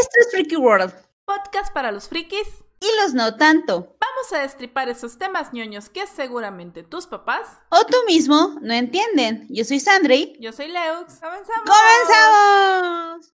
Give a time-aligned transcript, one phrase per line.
[0.00, 0.94] Esto es Freaky World.
[1.24, 2.46] Podcast para los frikis.
[2.80, 3.96] Y los no tanto.
[4.00, 9.48] Vamos a destripar esos temas ñoños que seguramente tus papás o tú mismo no entienden.
[9.50, 10.36] Yo soy Sandri.
[10.38, 11.18] Yo soy Leux.
[11.20, 11.64] ¡Comenzamos!
[11.66, 13.34] ¡Comenzamos!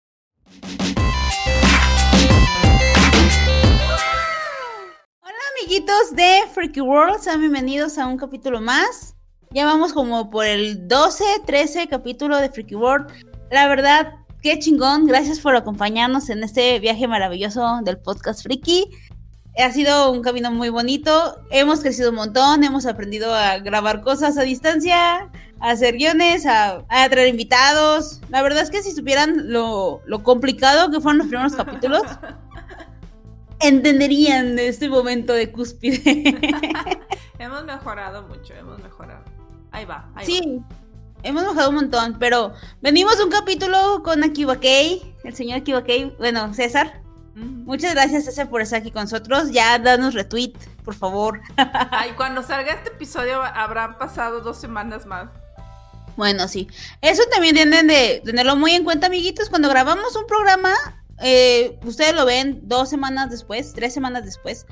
[5.20, 9.14] Hola amiguitos de Freaky World, sean bienvenidos a un capítulo más.
[9.50, 13.12] Ya vamos como por el 12, 13 capítulo de Freaky World.
[13.50, 15.06] La verdad, qué chingón.
[15.06, 18.90] Gracias por acompañarnos en este viaje maravilloso del podcast Freaky.
[19.58, 21.40] Ha sido un camino muy bonito.
[21.50, 22.62] Hemos crecido un montón.
[22.62, 25.30] Hemos aprendido a grabar cosas a distancia,
[25.60, 28.20] a hacer guiones, a, a traer invitados.
[28.28, 32.02] La verdad es que si supieran lo, lo complicado que fueron los primeros capítulos,
[33.60, 36.02] entenderían de este momento de cúspide.
[37.38, 39.24] hemos mejorado mucho, hemos mejorado.
[39.70, 40.10] Ahí va.
[40.14, 40.62] Ahí sí.
[41.24, 42.52] Hemos bajado un montón, pero
[42.82, 47.00] venimos un capítulo con Akiba Kei, el señor Akiba Kei, bueno, César.
[47.34, 49.50] Muchas gracias, César, por estar aquí con nosotros.
[49.50, 50.52] Ya danos retweet,
[50.84, 51.40] por favor.
[51.90, 55.30] Ay, cuando salga este episodio habrán pasado dos semanas más.
[56.14, 56.68] Bueno, sí.
[57.00, 59.48] Eso también tienen de tenerlo muy en cuenta, amiguitos.
[59.48, 60.74] Cuando grabamos un programa,
[61.22, 64.66] eh, ustedes lo ven dos semanas después, tres semanas después.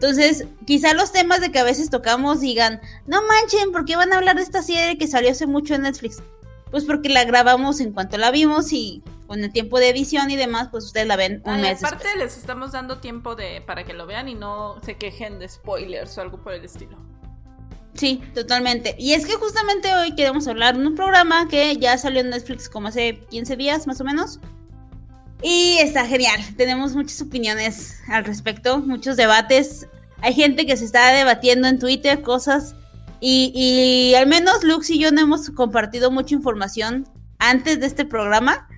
[0.00, 4.14] Entonces, quizá los temas de que a veces tocamos digan, no manchen, ¿por qué van
[4.14, 6.22] a hablar de esta serie que salió hace mucho en Netflix?
[6.70, 10.36] Pues porque la grabamos en cuanto la vimos y con el tiempo de edición y
[10.36, 11.84] demás, pues ustedes la ven un mes.
[11.84, 15.46] Aparte les estamos dando tiempo de para que lo vean y no se quejen de
[15.50, 16.96] spoilers o algo por el estilo.
[17.92, 18.96] Sí, totalmente.
[18.98, 22.70] Y es que justamente hoy queremos hablar de un programa que ya salió en Netflix
[22.70, 24.40] como hace 15 días más o menos.
[25.42, 26.40] Y está genial.
[26.56, 29.86] Tenemos muchas opiniones al respecto, muchos debates.
[30.22, 32.74] Hay gente que se está debatiendo en Twitter cosas.
[33.22, 37.06] Y, al menos Lux y yo no hemos compartido mucha información
[37.38, 38.68] antes de este programa.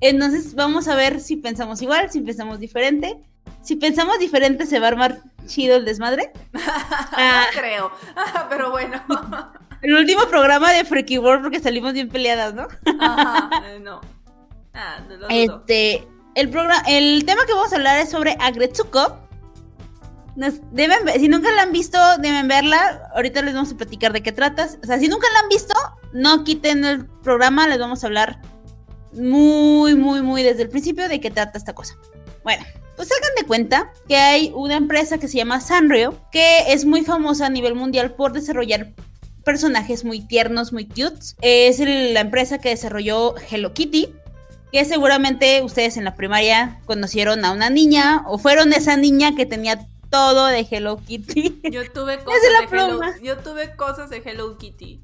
[0.00, 3.18] Entonces vamos a ver si pensamos igual, si pensamos diferente.
[3.62, 6.32] Si pensamos diferente, se va a armar chido el desmadre.
[6.54, 7.90] ah, creo,
[8.48, 9.02] pero bueno.
[9.82, 12.68] El último programa de Freaky World porque salimos bien peleadas, ¿no?
[13.00, 14.02] Ajá, eh, no.
[14.74, 14.98] Ah,
[15.30, 19.18] este, el, programa, el tema que vamos a hablar es sobre Agretsuko.
[20.36, 23.10] si nunca la han visto, deben verla.
[23.14, 24.78] Ahorita les vamos a platicar de qué tratas.
[24.82, 25.74] O sea, si nunca la han visto,
[26.12, 28.40] no quiten el programa, les vamos a hablar
[29.12, 31.96] muy, muy, muy desde el principio de qué trata esta cosa.
[32.42, 32.64] Bueno,
[32.96, 37.02] pues hagan de cuenta que hay una empresa que se llama Sanrio, que es muy
[37.02, 38.92] famosa a nivel mundial por desarrollar
[39.44, 41.34] personajes muy tiernos, muy cute.
[41.40, 44.14] Es la empresa que desarrolló Hello Kitty,
[44.72, 49.46] que seguramente ustedes en la primaria conocieron a una niña o fueron esa niña que
[49.46, 51.60] tenía todo de Hello Kitty.
[51.70, 55.02] Yo tuve cosas, de, Hello, yo tuve cosas de Hello Kitty.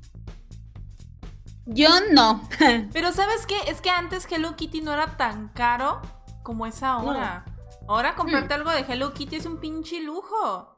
[1.67, 2.49] Yo no.
[2.93, 3.57] Pero ¿sabes qué?
[3.69, 6.01] Es que antes Hello Kitty no era tan caro
[6.43, 7.45] como es ahora.
[7.89, 8.59] Ahora comprarte mm.
[8.59, 10.76] algo de Hello Kitty es un pinche lujo.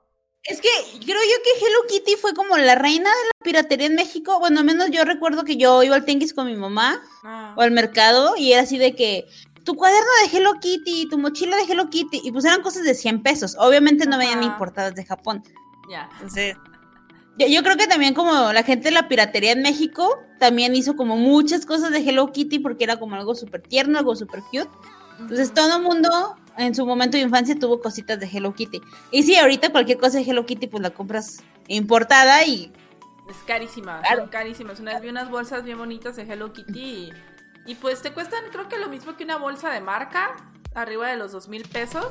[0.49, 0.69] Es que
[1.05, 4.39] creo yo que Hello Kitty fue como la reina de la piratería en México.
[4.41, 7.55] Bueno, al menos yo recuerdo que yo iba al Tenguis con mi mamá ah.
[7.55, 9.27] o al mercado y era así de que
[9.65, 12.95] tu cuaderno de Hello Kitty, tu mochila de Hello Kitty, y pues eran cosas de
[12.95, 13.57] 100 pesos.
[13.59, 15.45] Obviamente no venían importadas de Japón.
[15.91, 16.09] Ya.
[16.15, 16.57] Entonces,
[17.37, 21.19] yo, creo que también como la gente de la piratería en México también hizo como
[21.19, 24.71] muchas cosas de Hello Kitty porque era como algo súper tierno, algo súper cute.
[25.21, 28.81] Entonces todo el mundo en su momento de infancia tuvo cositas de Hello Kitty.
[29.11, 32.73] Y sí, ahorita cualquier cosa de Hello Kitty pues la compras importada y...
[33.31, 34.81] Es carísima, son carísimas.
[34.81, 37.11] Una vez vi unas bolsas bien bonitas de Hello Kitty
[37.67, 40.35] y, pues te cuestan creo que lo mismo que una bolsa de marca,
[40.75, 42.07] arriba de los dos mil pesos.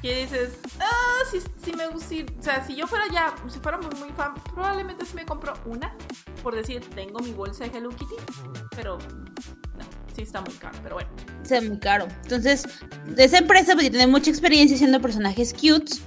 [0.00, 3.78] Y dices, ah, si, si me gusta, o sea, si yo fuera ya, si fuera
[3.78, 5.94] muy, muy fan, probablemente si me compro una,
[6.42, 8.14] por decir, tengo mi bolsa de Hello Kitty,
[8.76, 8.98] pero
[10.14, 11.10] sí está muy caro, pero bueno.
[11.42, 12.06] Está muy caro.
[12.22, 12.64] Entonces,
[13.06, 16.02] de esa empresa pues tiene mucha experiencia haciendo personajes cutes.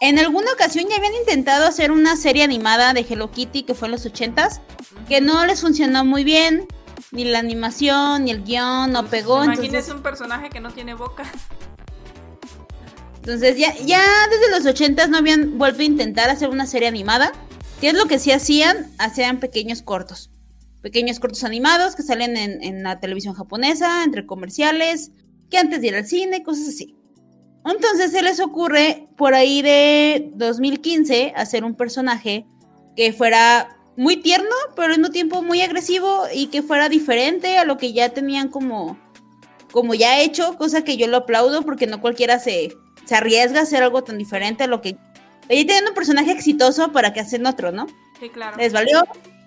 [0.00, 3.88] En alguna ocasión ya habían intentado hacer una serie animada de Hello Kitty que fue
[3.88, 4.60] en los 80s,
[5.08, 6.68] que no les funcionó muy bien,
[7.12, 9.42] ni la animación, ni el guion, no pues, pegó.
[9.44, 11.24] Imagínese un personaje que no tiene boca.
[13.16, 17.32] Entonces ya, ya desde los 80 no habían vuelto a intentar hacer una serie animada.
[17.80, 18.92] ¿Qué es lo que sí hacían?
[18.98, 20.30] Hacían pequeños cortos.
[20.86, 25.10] Pequeños cortos animados que salen en, la televisión japonesa, entre comerciales,
[25.50, 26.96] que antes de ir al cine, cosas así.
[27.64, 32.46] Entonces se les ocurre por ahí de 2015 hacer un personaje
[32.94, 37.64] que fuera muy tierno, pero al mismo tiempo muy agresivo y que fuera diferente a
[37.64, 38.96] lo que ya tenían como,
[39.72, 43.62] como ya hecho, cosa que yo lo aplaudo porque no cualquiera se, se arriesga a
[43.64, 44.96] hacer algo tan diferente a lo que...
[45.50, 47.88] Ahí teniendo un personaje exitoso para que hacen otro, ¿no?
[48.20, 48.56] Sí, claro.
[48.56, 49.02] Les valió,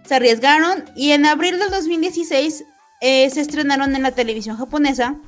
[0.10, 2.66] se arriesgaron y en abril del 2016
[3.00, 5.20] eh, se estrenaron en la televisión japonesa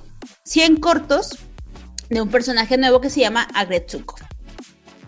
[0.46, 1.38] 100 cortos
[2.10, 4.16] de un personaje nuevo que se llama Agretsuko.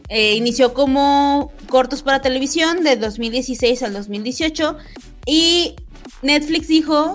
[0.09, 4.77] Eh, inició como cortos para televisión de 2016 al 2018
[5.25, 5.75] y
[6.21, 7.13] Netflix dijo,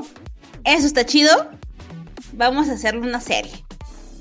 [0.65, 1.49] eso está chido,
[2.33, 3.53] vamos a hacerle una serie.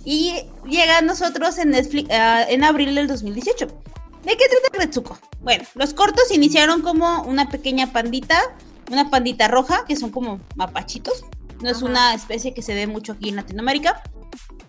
[0.06, 0.36] Y
[0.69, 3.68] llega a nosotros en Netflix ah, en abril del 2018.
[4.27, 5.18] ¿De qué trata Agretsuko?
[5.39, 8.38] Bueno, los cortos iniciaron como una pequeña pandita,
[8.91, 11.24] una pandita roja, que son como mapachitos.
[11.62, 14.03] No es una especie que se ve mucho aquí en Latinoamérica.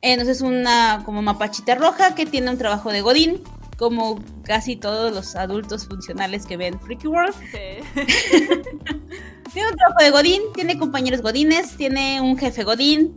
[0.00, 3.42] Entonces es una como mapachita roja que tiene un trabajo de Godín,
[3.76, 7.34] como casi todos los adultos funcionales que ven Freaky World.
[9.52, 13.16] tiene un trabajo de Godín, tiene compañeros Godines, tiene un jefe Godín.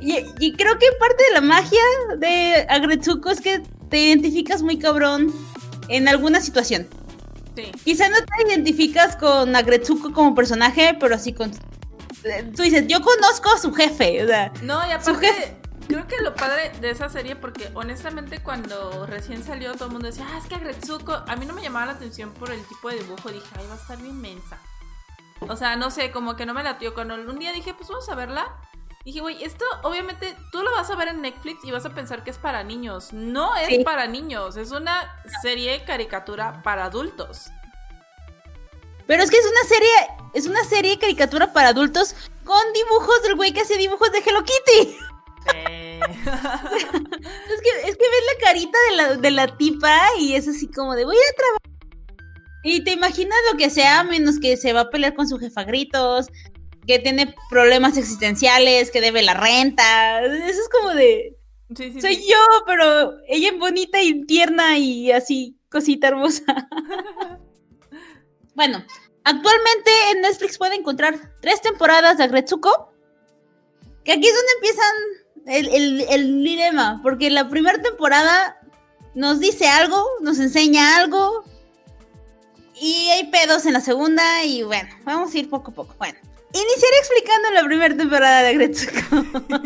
[0.00, 1.80] Y, creo que parte de la magia
[2.18, 5.32] de Agretsuko es que te identificas muy cabrón
[5.88, 6.88] en alguna situación.
[7.54, 7.72] Sí.
[7.84, 11.50] Quizá no te identificas con Agretsuko como personaje, pero así con...
[12.54, 14.52] Tú dices, yo conozco a su jefe, o sea...
[14.62, 15.56] No, y aparte,
[15.88, 20.08] Creo que lo padre de esa serie, porque honestamente cuando recién salió todo el mundo
[20.08, 22.90] decía, ah, es que Agretsuko, a mí no me llamaba la atención por el tipo
[22.90, 24.58] de dibujo, dije, ay, va a estar bien mensa.
[25.40, 26.94] O sea, no sé, como que no me latió.
[26.94, 28.56] Cuando un día dije, pues vamos a verla.
[29.06, 32.24] Dije, güey, esto obviamente tú lo vas a ver en Netflix y vas a pensar
[32.24, 33.12] que es para niños.
[33.12, 37.52] No es para niños, es una serie caricatura para adultos.
[39.06, 39.92] Pero es que es una serie,
[40.34, 44.42] es una serie caricatura para adultos con dibujos del güey que hace dibujos de Hello
[44.42, 44.96] Kitty.
[45.54, 45.54] es,
[47.62, 50.96] que, es que ves la carita de la, de la tipa y es así como
[50.96, 51.60] de voy a trabajar.
[52.64, 55.62] Y te imaginas lo que sea, menos que se va a pelear con su jefa
[55.62, 56.26] gritos,
[56.86, 60.24] que tiene problemas existenciales, que debe la renta.
[60.24, 61.36] Eso es como de.
[62.00, 66.44] soy yo, pero ella es bonita y tierna y así, cosita hermosa.
[68.54, 68.84] bueno,
[69.24, 72.92] actualmente en Netflix puede encontrar tres temporadas de Agretsuko.
[74.04, 74.94] Que aquí es donde empiezan
[75.46, 78.56] el, dilema, porque la primera temporada
[79.14, 81.44] nos dice algo, nos enseña algo,
[82.74, 85.94] y hay pedos en la segunda, y bueno, vamos a ir poco a poco.
[85.98, 86.18] Bueno,
[86.60, 89.16] iniciaré explicando la primera temporada de Gretsuko.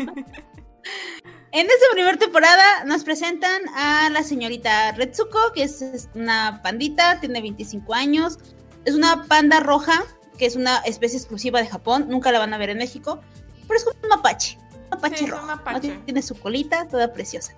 [1.51, 7.41] en esta primera temporada nos presentan a la señorita Retsuko, que es una pandita, tiene
[7.41, 8.39] 25 años,
[8.85, 10.03] es una panda roja,
[10.37, 13.21] que es una especie exclusiva de Japón, nunca la van a ver en México,
[13.67, 14.57] pero es como un mapache
[14.91, 15.47] mapache rojo.
[16.05, 17.53] Tiene su colita, toda preciosa.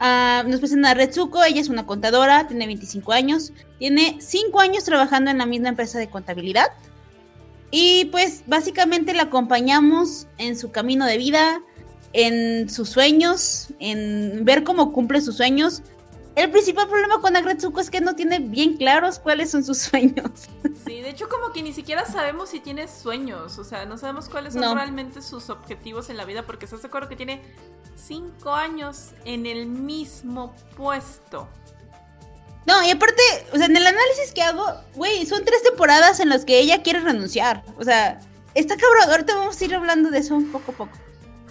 [0.00, 4.84] Ah, nos presenta a Retsuko, ella es una contadora, tiene 25 años, tiene 5 años
[4.84, 6.68] trabajando en la misma empresa de contabilidad.
[7.70, 11.60] Y pues básicamente la acompañamos en su camino de vida,
[12.12, 15.82] en sus sueños, en ver cómo cumple sus sueños,
[16.38, 20.30] el principal problema con Agretsuko es que no tiene bien claros cuáles son sus sueños.
[20.86, 24.28] Sí, de hecho como que ni siquiera sabemos si tiene sueños, o sea, no sabemos
[24.28, 27.42] cuáles son realmente sus objetivos en la vida porque estás de acuerdo que tiene
[27.96, 31.48] cinco años en el mismo puesto.
[32.68, 33.22] No, y aparte,
[33.52, 36.82] o sea, en el análisis que hago, güey, son tres temporadas en las que ella
[36.82, 37.64] quiere renunciar.
[37.78, 38.20] O sea,
[38.54, 40.98] está cabrón, ahorita vamos a ir hablando de eso un poco a poco.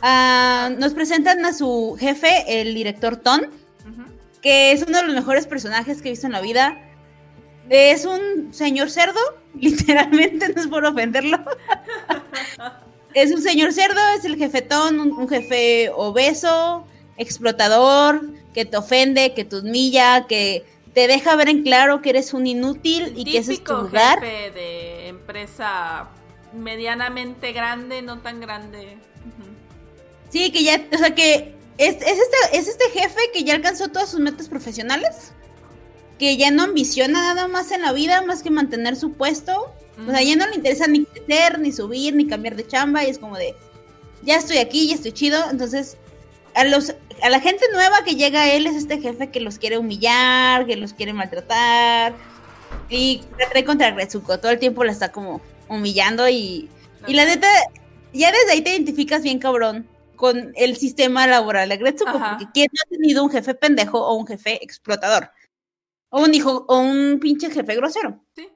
[0.02, 3.50] Ah, nos presentan a su jefe, el director Ton
[4.42, 6.78] que es uno de los mejores personajes que he visto en la vida.
[7.70, 9.20] Es un señor cerdo,
[9.60, 11.38] literalmente, no es por ofenderlo.
[13.14, 16.86] es un señor cerdo, es el jefetón, un, jefe obeso,
[17.18, 18.22] explotador,
[18.54, 20.66] que te ofende, que te humilla, que
[20.98, 24.20] te deja ver en claro que eres un inútil y que ese es tu lugar.
[24.20, 26.10] jefe de empresa
[26.54, 28.98] medianamente grande, no tan grande.
[30.32, 34.10] Sí, que ya, o sea, que es, este, es este jefe que ya alcanzó todas
[34.10, 35.34] sus metas profesionales,
[36.18, 39.72] que ya no ambiciona nada más en la vida más que mantener su puesto.
[40.04, 43.12] O sea, ya no le interesa ni crecer, ni subir, ni cambiar de chamba, y
[43.12, 43.56] es como de,
[44.24, 45.48] ya estoy aquí, ya estoy chido.
[45.52, 45.96] Entonces,
[46.58, 49.60] a, los, a la gente nueva que llega a él es este jefe que los
[49.60, 52.16] quiere humillar, que los quiere maltratar,
[52.90, 56.70] y la trae contra Retsuko, todo el tiempo la está como humillando y,
[57.06, 57.48] y la neta,
[58.12, 62.70] ya desde ahí te identificas bien cabrón con el sistema laboral de Gretsuko, porque ¿quién
[62.74, 65.30] ha tenido un jefe pendejo o un jefe explotador?
[66.10, 68.20] O un hijo, o un pinche jefe grosero.
[68.36, 68.50] Sí.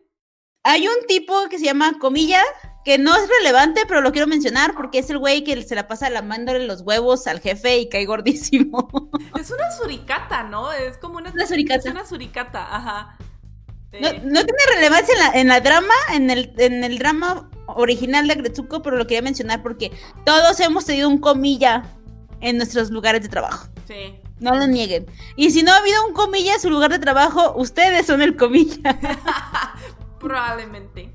[0.64, 2.42] Hay un tipo que se llama Comilla,
[2.84, 5.88] que no es relevante, pero lo quiero mencionar porque es el güey que se la
[5.88, 8.90] pasa lamándole los huevos al jefe y cae gordísimo.
[9.40, 10.72] Es una suricata, ¿no?
[10.72, 11.90] Es como una, una suricata.
[11.90, 13.18] Es una suricata, ajá.
[13.94, 18.36] No, tiene relevancia en la, en la drama, en el, en el drama original de
[18.36, 19.92] Gretsuko, pero lo quería mencionar porque
[20.26, 21.84] todos hemos tenido un comilla
[22.40, 23.68] en nuestros lugares de trabajo.
[23.88, 24.16] Sí.
[24.40, 25.06] No lo nieguen.
[25.36, 28.36] Y si no ha habido un comilla en su lugar de trabajo, ustedes son el
[28.36, 28.98] comilla.
[30.20, 31.12] Probablemente.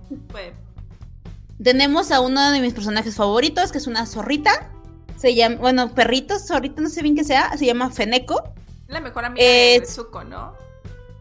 [1.62, 4.70] Tenemos a uno de mis personajes favoritos, que es una zorrita.
[5.16, 8.52] se llama, bueno, perritos, ahorita no sé bien qué sea, se llama Feneko.
[8.88, 10.54] La mejor amiga de Gretsuko, ¿no?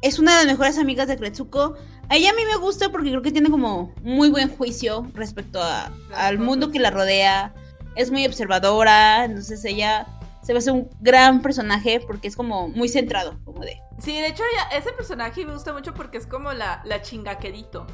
[0.02, 1.76] Es una de las mejores amigas de Gretsuko.
[2.10, 5.64] A ella a mí me gusta porque creo que tiene como muy buen juicio respecto
[5.64, 7.54] a, al mundo que la rodea.
[7.96, 10.06] Es muy observadora, entonces ella
[10.44, 13.82] se va a hacer un gran personaje porque es como muy centrado, como de...
[14.00, 17.88] Sí, de hecho ese personaje me gusta mucho porque es como la, la chingaquerito.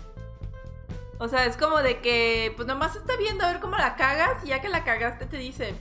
[1.22, 4.44] O sea, es como de que, pues nomás está viendo a ver cómo la cagas
[4.44, 5.76] y ya que la cagaste te dice,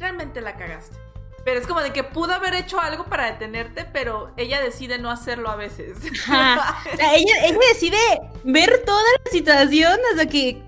[0.00, 0.96] realmente la cagaste.
[1.44, 5.12] Pero es como de que pudo haber hecho algo para detenerte, pero ella decide no
[5.12, 5.98] hacerlo a veces.
[6.02, 7.98] ella, decide
[8.42, 10.60] ver toda la situación hasta que...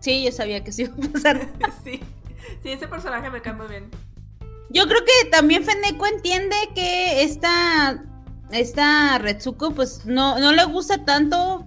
[0.00, 1.48] Sí, yo sabía que sí iba a pasar.
[1.84, 2.02] sí,
[2.62, 3.90] sí, ese personaje me cae muy bien.
[4.70, 8.02] Yo creo que también Feneko entiende que esta,
[8.52, 11.66] esta Retsuko pues no, no le gusta tanto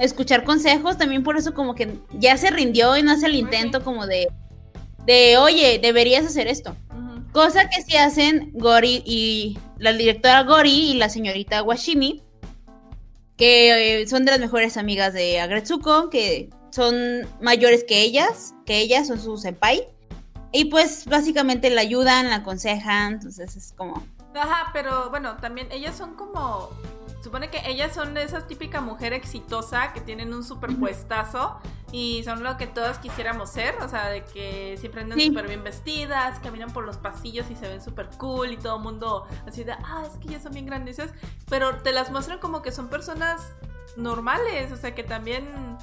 [0.00, 3.84] escuchar consejos, también por eso como que ya se rindió y no hace el intento
[3.84, 4.28] como de,
[5.06, 6.76] de oye, deberías hacer esto.
[7.32, 12.24] Cosa que sí hacen Gori y la directora Gori y la señorita Washimi,
[13.36, 16.94] que eh, son de las mejores amigas de Agretsuko, que son
[17.40, 19.86] mayores que ellas, que ellas son su senpai.
[20.52, 24.04] Y pues básicamente la ayudan, la aconsejan, entonces es como...
[24.34, 26.70] Ajá, pero bueno, también ellas son como
[27.22, 31.58] supone que ellas son de esa típica mujer exitosa que tienen un super puestazo
[31.92, 35.62] y son lo que todas quisiéramos ser, o sea, de que siempre andan súper bien
[35.62, 39.64] vestidas, caminan por los pasillos y se ven súper cool y todo el mundo así
[39.64, 41.12] de, ah, es que ellas son bien grandiosas,
[41.48, 43.54] pero te las muestran como que son personas
[43.96, 45.76] normales, o sea, que también...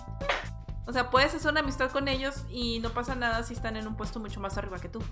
[0.89, 3.85] O sea, puedes hacer una amistad con ellos y no pasa nada si están en
[3.87, 5.03] un puesto mucho más arriba que tú.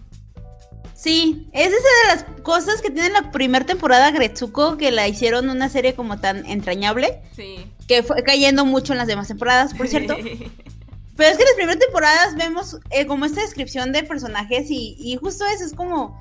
[0.95, 5.49] Sí, es esa de las cosas que tiene la primera temporada Gretsuko, que la hicieron
[5.49, 7.21] una serie como tan entrañable.
[7.35, 7.69] Sí.
[7.85, 10.15] Que fue cayendo mucho en las demás temporadas, por cierto.
[11.17, 14.95] Pero es que en las primeras temporadas vemos eh, como esta descripción de personajes y,
[14.97, 16.17] y, justo eso es como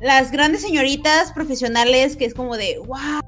[0.00, 3.20] las grandes señoritas profesionales que es como de wow.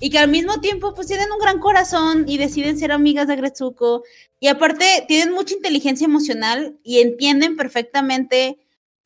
[0.00, 3.36] Y que al mismo tiempo pues tienen un gran corazón y deciden ser amigas de
[3.36, 4.02] Gretsuko.
[4.40, 8.58] Y aparte tienen mucha inteligencia emocional y entienden perfectamente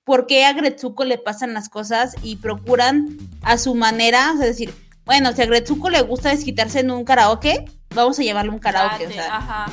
[0.05, 4.47] por qué a Gretsuko le pasan las cosas y procuran a su manera, o sea,
[4.47, 8.59] decir, bueno, si a Gretsuko le gusta desquitarse en un karaoke, vamos a llevarle un
[8.59, 9.67] karaoke, o sea,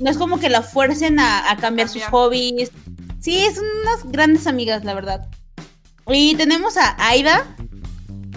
[0.00, 2.70] no es como que la fuercen a, cambiar sus hobbies.
[3.20, 5.26] Sí, son unas grandes amigas, la verdad.
[6.06, 7.44] Y tenemos a Aida,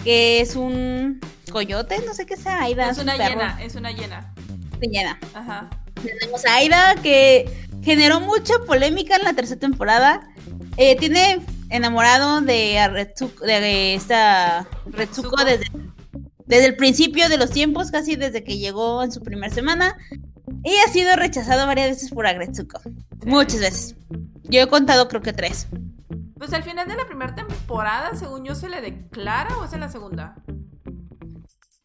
[0.02, 1.20] que es un
[1.50, 2.90] coyote, no sé qué sea Aida.
[2.90, 4.34] Es, una llena, es una llena.
[4.80, 5.18] Llena.
[5.34, 5.70] Ajá.
[6.02, 10.28] Tenemos a Aida, que generó mucha polémica en la tercera temporada
[10.76, 15.66] eh, tiene enamorado de, Retsuko, de esta Retsuko desde,
[16.46, 19.96] desde el principio de los tiempos, casi desde que llegó en su primera semana.
[20.64, 22.80] Y ha sido rechazado varias veces por Agretsuko.
[23.26, 23.96] Muchas veces.
[24.44, 25.66] Yo he contado creo que tres.
[26.38, 29.80] Pues al final de la primera temporada, según yo, se le declara o es en
[29.80, 30.34] la segunda.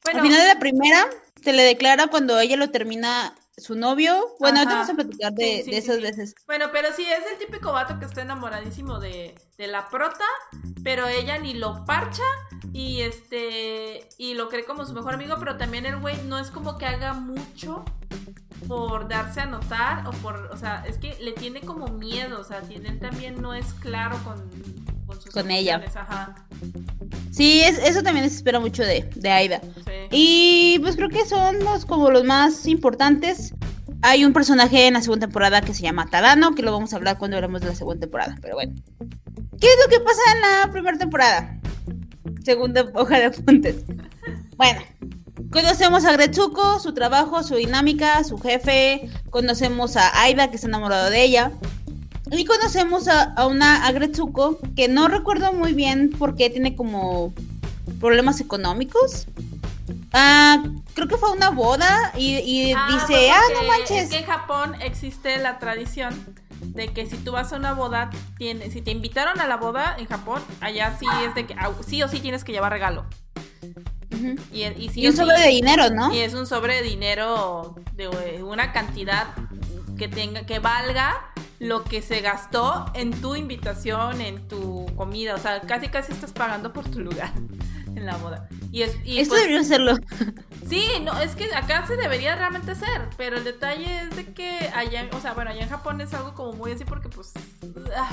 [0.06, 1.08] Al final de la primera,
[1.44, 4.36] se le declara cuando ella lo termina su novio.
[4.40, 6.36] Bueno, ahorita vamos a platicar de, esas veces.
[6.46, 10.26] Bueno, pero sí, es el típico vato que está enamoradísimo de, de, la prota,
[10.84, 12.24] pero ella ni lo parcha
[12.72, 16.52] y este y lo cree como su mejor amigo, pero también el güey no es
[16.52, 17.84] como que haga mucho
[18.68, 22.44] por darse a notar o por, o sea, es que le tiene como miedo, o
[22.44, 24.50] sea, él también no es claro con,
[25.08, 25.82] con sus con ella.
[25.96, 26.36] Ajá.
[27.32, 29.62] Sí, eso también se espera mucho de, de Aida.
[30.12, 33.54] Y pues creo que son los como los más importantes.
[34.02, 36.98] Hay un personaje en la segunda temporada que se llama Tadano, que lo vamos a
[36.98, 38.76] hablar cuando hablemos de la segunda temporada, pero bueno.
[39.60, 41.60] ¿Qué es lo que pasa en la primera temporada?
[42.44, 43.86] Segunda hoja de apuntes.
[44.56, 44.82] Bueno,
[45.52, 49.10] conocemos a Gretsuko, su trabajo, su dinámica, su jefe.
[49.30, 51.52] Conocemos a Aida, que está enamorado de ella.
[52.32, 57.34] Y conocemos a, una Agretsuko que no recuerdo muy bien por qué tiene como
[58.00, 59.28] problemas económicos.
[60.14, 64.04] Ah, creo que fue una boda y, ah, dice, ah, no manches.
[64.04, 66.14] Es que en Japón existe la tradición
[66.62, 69.96] de que si tú vas a una boda, tiene, si te invitaron a la boda
[69.98, 71.56] en Japón, allá sí es de que
[71.86, 73.06] sí o sí tienes que llevar regalo.
[74.52, 76.14] y, un sobre de dinero, ¿no?
[76.14, 79.28] Y es un sobre de dinero de una cantidad
[79.98, 85.36] que tenga, que valga lo que se gastó en tu invitación, en tu comida.
[85.36, 87.32] O sea, casi casi estás pagando por tu lugar
[87.96, 88.48] en la boda.
[88.72, 89.96] Y es, y Esto pues debería serlo.
[90.68, 94.70] Sí, no, es que acá se debería realmente ser, pero el detalle es de que
[94.76, 97.32] allá, o sea, bueno, allá en Japón es algo como muy así porque pues...
[97.96, 98.10] Ah,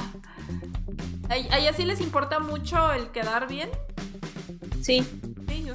[1.29, 3.71] allá sí les importa mucho el quedar bien.
[4.83, 5.05] Sí.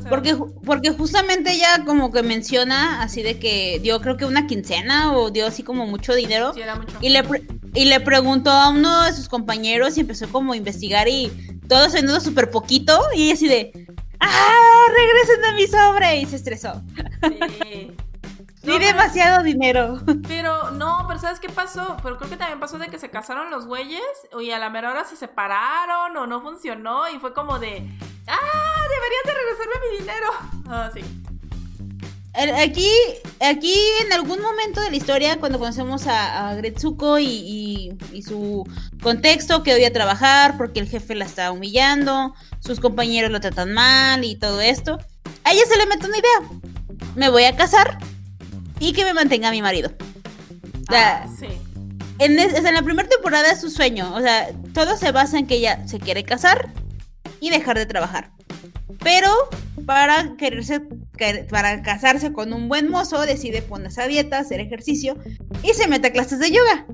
[0.09, 0.35] porque,
[0.65, 5.31] porque justamente ella como que menciona así de que dio creo que una quincena o
[5.31, 6.53] dio así como mucho dinero.
[7.01, 7.23] Y le,
[7.73, 11.31] y le preguntó a uno de sus compañeros y empezó como a investigar y
[11.67, 13.71] todo siendo súper poquito y así de,
[14.19, 14.85] ¡ah!
[14.89, 16.81] Regresen a mi sobre y se estresó.
[17.63, 17.91] Sí.
[18.63, 19.99] Ni demasiado dinero.
[20.27, 21.97] Pero no, pero ¿sabes qué pasó?
[22.03, 24.01] Pero creo que también pasó de que se casaron los güeyes
[24.39, 27.89] y a la mera hora se separaron o no funcionó y fue como de,
[28.29, 28.81] ¡ah!
[28.89, 30.27] Deberías de regresarme mi dinero.
[30.67, 31.01] Ah, sí.
[32.33, 32.89] Aquí,
[33.41, 38.65] aquí en algún momento de la historia, cuando conocemos a, a Gretsuko y, su
[39.01, 44.23] contexto, que odia trabajar porque el jefe la está humillando, sus compañeros lo tratan mal
[44.23, 44.99] y todo esto,
[45.43, 46.49] a ella se le mete una idea.
[47.15, 47.97] Me voy a casar
[48.79, 49.91] y que me mantenga mi marido.
[50.89, 51.47] Ah, sí.
[52.19, 54.13] En, en la primera temporada es su sueño.
[54.15, 56.71] O sea, todo se basa en que ella se quiere casar
[57.39, 58.31] y dejar de trabajar.
[59.03, 59.31] Pero
[59.85, 60.81] para quererse,
[61.49, 65.17] para casarse con un buen mozo, decide ponerse a dieta, hacer ejercicio
[65.63, 66.85] y se mete a clases de yoga.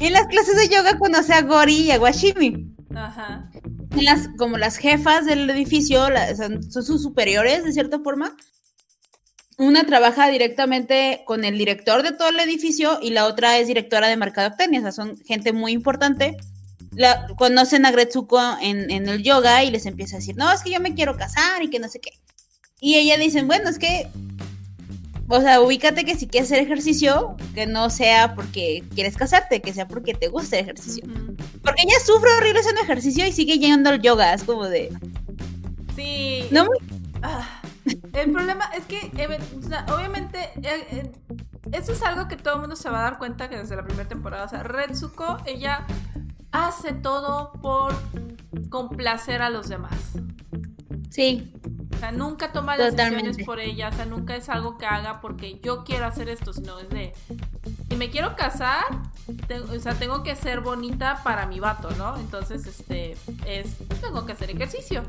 [0.00, 2.74] En las clases de yoga conoce a Gori y a Washimi.
[2.94, 3.50] Ajá.
[3.96, 6.00] Las, como las jefas del edificio,
[6.36, 8.36] son, sus superiores de cierta forma.
[9.56, 14.06] Una trabaja directamente con el director de todo el edificio y la otra es directora
[14.06, 16.36] de mercadotecnia, o sea, son gente muy importante
[16.92, 20.62] la, conocen a Gretsuko en, en, el yoga y les empieza a decir, no, es
[20.62, 22.10] que yo me quiero casar y que no sé qué.
[22.80, 24.08] Y ella dicen, bueno, es que,
[25.28, 29.72] o sea, ubícate que si quieres hacer ejercicio, que no sea porque quieres casarte, que
[29.72, 31.04] sea porque te gusta el ejercicio.
[31.62, 34.90] Porque ella sufre horrible haciendo ejercicio y sigue yendo al yoga, es como de...
[35.96, 36.46] Sí.
[36.50, 36.66] No
[37.22, 37.60] ah,
[38.14, 39.10] el problema es que,
[39.92, 41.12] obviamente, eh, eh,
[41.72, 43.84] eso es algo que todo el mundo se va a dar cuenta que desde la
[43.84, 45.86] primera temporada, o sea, Retsuko, ella
[46.52, 47.94] hace todo por
[48.68, 49.98] complacer a los demás.
[51.10, 51.52] Sí.
[51.94, 55.58] O sea, nunca toma decisiones por ella, o sea, nunca es algo que haga porque
[55.60, 57.12] yo quiero hacer esto, sino es de,
[57.88, 58.84] si me quiero casar,
[59.74, 62.16] o sea, tengo que ser bonita para mi vato, ¿no?
[62.18, 65.02] Entonces, este, es, tengo que hacer ejercicio,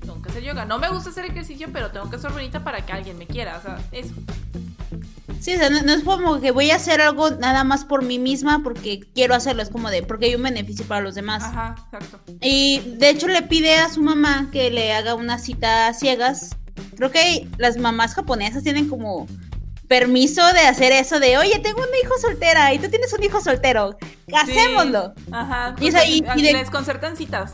[0.00, 0.66] tengo que hacer yoga.
[0.66, 3.56] No me gusta hacer ejercicio, pero tengo que ser bonita para que alguien me quiera,
[3.56, 4.12] o sea, eso.
[5.40, 8.18] Sí, o sea, no, es como que voy a hacer algo nada más por mí
[8.18, 11.44] misma porque quiero hacerlo, es como de porque hay un beneficio para los demás.
[11.44, 12.20] Ajá, exacto.
[12.40, 16.56] Y de hecho le pide a su mamá que le haga una cita a ciegas.
[16.96, 19.26] Creo que las mamás japonesas tienen como
[19.88, 23.40] permiso de hacer eso de, oye, tengo una hijo soltera y tú tienes un hijo
[23.40, 23.96] soltero,
[24.28, 25.14] casémoslo.
[25.30, 25.76] Ajá.
[25.80, 27.52] Y, y, les concertan citas.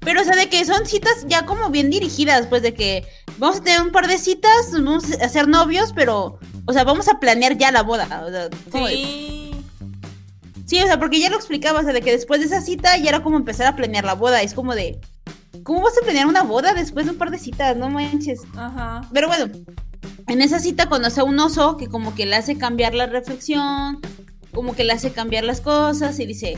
[0.00, 3.06] Pero, o sea, de que son citas ya como bien dirigidas, pues de que
[3.38, 7.08] vamos a tener un par de citas, vamos a hacer novios, pero, o sea, vamos
[7.08, 8.50] a planear ya la boda.
[8.72, 9.48] sí.
[10.64, 12.96] Sí, o sea, porque ya lo explicaba, o sea, de que después de esa cita
[12.96, 14.40] ya era como empezar a planear la boda.
[14.40, 14.98] Es como de,
[15.64, 17.76] ¿cómo vas a planear una boda después de un par de citas?
[17.76, 18.40] No manches.
[18.56, 19.02] Ajá.
[19.12, 19.52] Pero bueno,
[20.28, 24.00] en esa cita conoce a un oso que como que le hace cambiar la reflexión,
[24.54, 26.56] como que le hace cambiar las cosas y dice,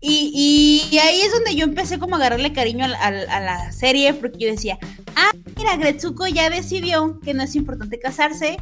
[0.00, 4.50] y, ahí es donde yo empecé como a agarrarle cariño a, la serie, porque yo
[4.50, 4.78] decía,
[5.14, 8.56] ah, mira, Gretsuko ya decidió que no es importante casarse,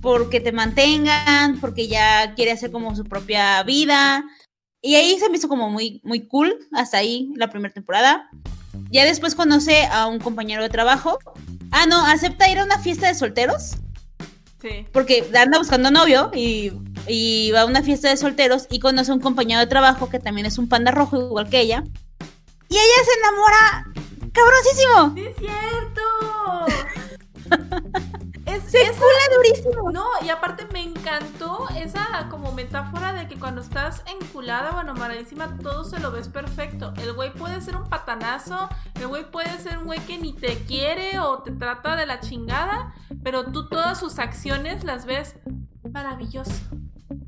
[0.00, 4.24] porque te mantengan, porque ya quiere hacer como su propia vida.
[4.80, 8.28] Y ahí se me hizo como muy, muy cool, hasta ahí la primera temporada.
[8.90, 11.18] Ya después conoce a un compañero de trabajo.
[11.70, 13.76] Ah, no, acepta ir a una fiesta de solteros.
[14.60, 14.86] Sí.
[14.92, 16.72] Porque anda buscando novio y
[17.06, 20.18] y va a una fiesta de solteros y conoce a un compañero de trabajo que
[20.18, 21.84] también es un panda rojo igual que ella.
[22.68, 23.92] Y ella se enamora
[24.32, 25.28] cabrosísimo.
[25.28, 26.00] es cierto.
[30.24, 35.84] Y aparte me encantó esa como metáfora de que cuando estás enculada o enamoradísima todo
[35.84, 36.94] se lo ves perfecto.
[36.96, 40.64] El güey puede ser un patanazo, el güey puede ser un güey que ni te
[40.64, 45.36] quiere o te trata de la chingada, pero tú todas sus acciones las ves
[45.92, 46.54] maravilloso.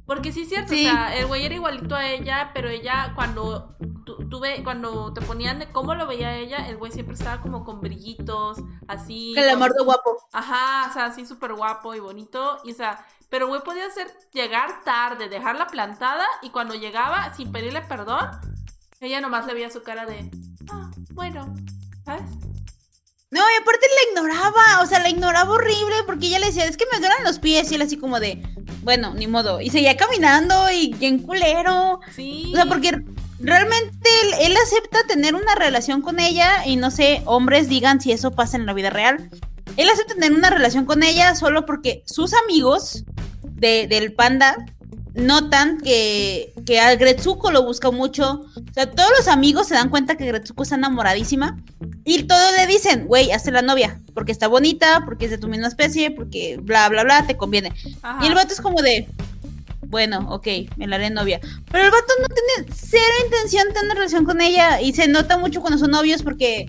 [0.06, 3.76] Porque sí es cierto, o sea, el güey era igualito a ella, pero ella cuando
[4.06, 7.80] tuve, cuando te ponían de cómo lo veía ella, el güey siempre estaba como con
[7.80, 9.34] brillitos, así.
[9.58, 10.16] Mordo guapo.
[10.32, 12.58] Ajá, o sea, así súper guapo y bonito.
[12.64, 17.52] Y o sea, pero güey podía hacer llegar tarde, dejarla plantada, y cuando llegaba, sin
[17.52, 18.30] pedirle perdón,
[19.00, 20.30] ella nomás le veía su cara de,
[20.70, 21.54] ah, bueno,
[22.04, 22.30] ¿sabes?
[23.28, 26.76] No, y aparte la ignoraba, o sea, la ignoraba horrible porque ella le decía, es
[26.76, 28.40] que me duelen los pies y él así como de,
[28.82, 29.60] bueno, ni modo.
[29.60, 32.00] Y seguía caminando y bien culero.
[32.14, 32.52] Sí.
[32.52, 33.04] O sea, porque
[33.38, 34.08] realmente
[34.40, 38.56] él, acepta tener una relación con ella y no sé, hombres digan si eso pasa
[38.56, 39.30] en la vida real.
[39.76, 43.04] Él acepta tener una relación con ella solo porque sus amigos
[43.42, 44.56] de, del panda
[45.16, 48.44] notan que, que a Gretsuko lo busca mucho.
[48.56, 51.58] O sea, todos los amigos se dan cuenta que Gretsuko está enamoradísima.
[52.04, 54.00] Y todos le dicen, güey, hazte la novia.
[54.14, 57.72] Porque está bonita, porque es de tu misma especie, porque bla, bla, bla, te conviene.
[58.22, 59.08] Y el vato es como de,
[59.88, 60.46] bueno, ok,
[60.76, 61.40] me la haré novia.
[61.70, 65.38] Pero el vato no tiene cero intención de tener relación con ella y se nota
[65.38, 66.66] mucho cuando son novios porque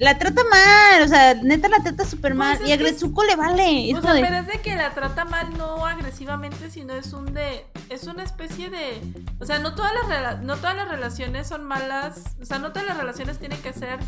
[0.00, 3.36] la trata mal, o sea, neta la trata súper mal pues y a Gretsuko le
[3.36, 3.94] vale.
[3.94, 7.66] O sea, pero es de que la trata mal no agresivamente, sino es un de,
[7.90, 8.98] es una especie de,
[9.40, 12.88] o sea, no todas las, no todas las relaciones son malas, o sea, no todas
[12.88, 13.98] las relaciones tienen que ser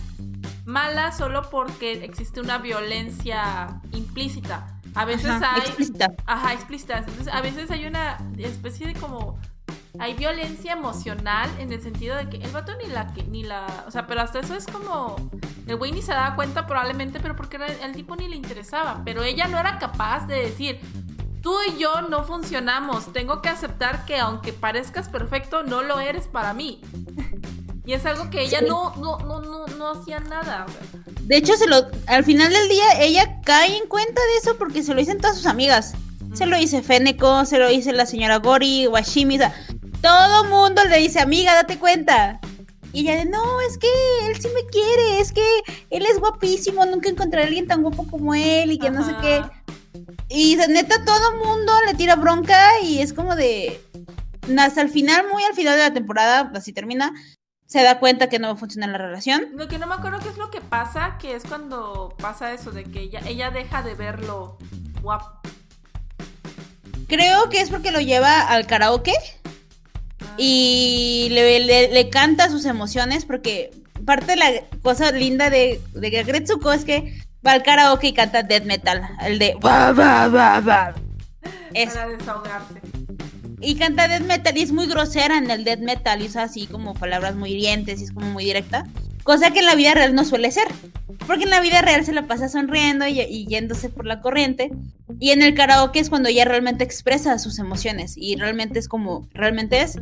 [0.64, 4.66] malas solo porque existe una violencia implícita.
[4.94, 5.60] A veces hay.
[5.60, 6.12] Explícita.
[6.26, 6.98] Ajá, explícita.
[6.98, 9.38] Entonces, a veces hay una especie de como.
[9.98, 13.12] Hay violencia emocional en el sentido de que el vato ni la.
[13.28, 15.16] ni la O sea, pero hasta eso es como.
[15.66, 19.02] El güey ni se daba cuenta probablemente, pero porque el tipo ni le interesaba.
[19.04, 20.80] Pero ella no era capaz de decir.
[21.42, 23.12] Tú y yo no funcionamos.
[23.12, 26.80] Tengo que aceptar que aunque parezcas perfecto, no lo eres para mí.
[27.84, 30.66] Y es algo que ella no, no, no, no, no hacía nada.
[31.22, 34.82] De hecho, se lo, al final del día ella cae en cuenta de eso porque
[34.82, 35.94] se lo dicen todas sus amigas.
[36.34, 39.54] Se lo dice Feneco, se lo dice la señora Gori, Washimi, o sea,
[40.00, 42.40] todo mundo le dice, amiga, date cuenta.
[42.92, 43.88] Y ella de, no, es que
[44.26, 45.44] él sí me quiere, es que
[45.90, 49.14] él es guapísimo, nunca encontraré a alguien tan guapo como él y que no sé
[49.20, 49.42] qué.
[50.28, 53.80] Y neta, todo mundo le tira bronca y es como de,
[54.58, 57.12] hasta el final, muy al final de la temporada, así termina,
[57.72, 59.46] se da cuenta que no va a funcionar la relación.
[59.54, 62.70] Lo que no me acuerdo qué es lo que pasa, que es cuando pasa eso
[62.70, 64.58] de que ella, ella deja de verlo
[65.00, 65.40] guapo.
[67.08, 69.14] Creo que es porque lo lleva al karaoke
[70.20, 70.34] ah.
[70.36, 73.70] y le, canta sus emociones porque
[74.04, 74.50] parte de la
[74.82, 79.38] cosa linda de, de Gretsuko es que va al karaoke y canta death metal, el
[79.38, 79.94] de Para
[82.08, 83.01] desahogarse.
[83.62, 86.66] Y canta death metal y es muy grosera en el death metal y usa así
[86.66, 88.86] como palabras muy hirientes y es como muy directa.
[89.22, 90.66] Cosa que en la vida real no suele ser.
[91.26, 94.72] Porque en la vida real se la pasa sonriendo y, yéndose por la corriente.
[95.20, 98.14] Y en el karaoke es cuando ella realmente expresa sus emociones.
[98.16, 100.00] Y realmente es como, realmente es.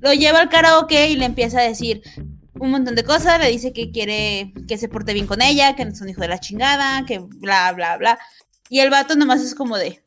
[0.00, 2.02] Lo lleva al karaoke y le empieza a decir
[2.54, 3.40] un montón de cosas.
[3.40, 6.28] Le dice que quiere que se porte bien con ella, que es un hijo de
[6.28, 8.18] la chingada, que bla, bla, bla.
[8.68, 10.02] Y el vato nomás es como de...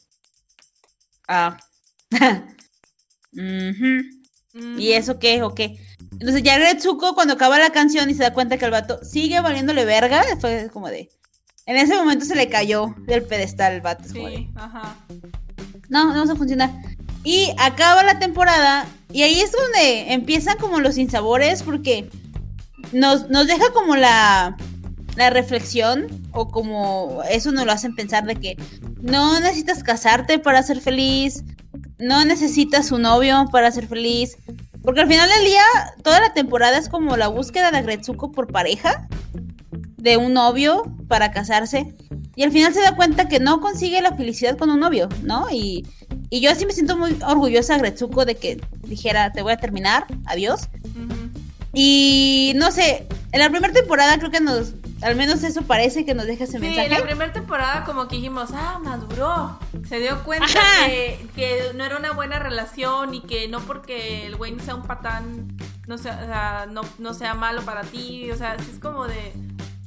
[1.28, 1.58] Ah.
[3.34, 5.78] ¿Y eso qué o qué?
[6.14, 9.40] Entonces ya Retsuko cuando acaba la canción y se da cuenta que el vato sigue
[9.40, 11.10] valiéndole verga, fue como de...
[11.66, 14.04] En ese momento se le cayó del pedestal el vato.
[14.10, 14.98] Sí, ajá.
[15.90, 16.72] No, no vamos a funcionar.
[17.24, 22.10] Y acaba la temporada y ahí es donde empiezan como los insabores porque
[22.92, 24.58] nos, nos deja como la,
[25.16, 28.58] la reflexión o como eso nos lo hacen pensar de que
[29.02, 31.44] no necesitas casarte para ser feliz,
[32.00, 34.38] no necesitas un novio para ser feliz.
[34.84, 35.64] Porque al final del día,
[36.04, 39.08] toda la temporada es como la búsqueda de Agretsuko por pareja,
[39.98, 41.94] de un novio para casarse.
[42.36, 45.48] Y al final se da cuenta que no consigue la felicidad con un novio, ¿no?
[45.52, 45.86] Y,
[46.32, 50.70] yo así me siento muy orgullosa, Agretsuko, de que dijera, te voy a terminar, adiós.
[51.74, 56.14] Y no sé, en la primera temporada creo que nos, al menos eso parece que
[56.14, 56.90] nos deja ese mensaje.
[56.90, 59.58] Sí, la primera temporada como que dijimos, ah, maduró.
[59.88, 60.48] Se dio cuenta
[61.36, 65.58] que, no era una buena relación y que no porque el güey sea un patán,
[65.88, 68.30] no sea, no, no sea malo para ti.
[68.32, 69.34] O sea, es como de...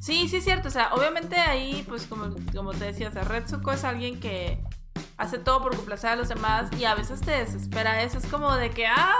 [0.01, 0.69] Sí, sí es cierto.
[0.69, 4.59] O sea, obviamente ahí, pues como, como te decía, o sea, Retsuko es alguien que
[5.17, 8.19] hace todo por complacer a los demás y a veces te desespera eso.
[8.19, 9.13] Es como de que, ah,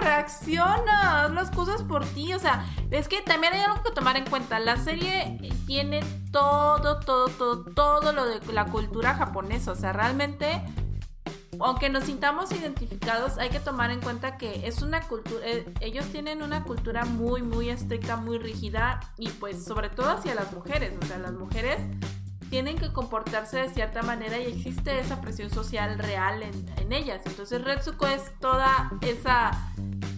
[0.00, 2.32] reacciona, haz las cosas por ti.
[2.32, 4.58] O sea, es que también hay algo que tomar en cuenta.
[4.58, 9.72] La serie tiene todo, todo, todo, todo lo de la cultura japonesa.
[9.72, 10.62] O sea, realmente
[11.60, 16.06] aunque nos sintamos identificados, hay que tomar en cuenta que es una cultura, eh, ellos
[16.06, 20.94] tienen una cultura muy, muy estricta, muy rígida y pues sobre todo hacia las mujeres,
[21.00, 21.78] o sea, las mujeres
[22.50, 27.22] tienen que comportarse de cierta manera y existe esa presión social real en, ellas.
[27.26, 29.50] Entonces Retsuko es toda esa,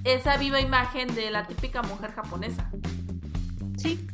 [0.05, 2.71] esa viva imagen de la típica mujer japonesa.
[3.79, 4.07] Sí.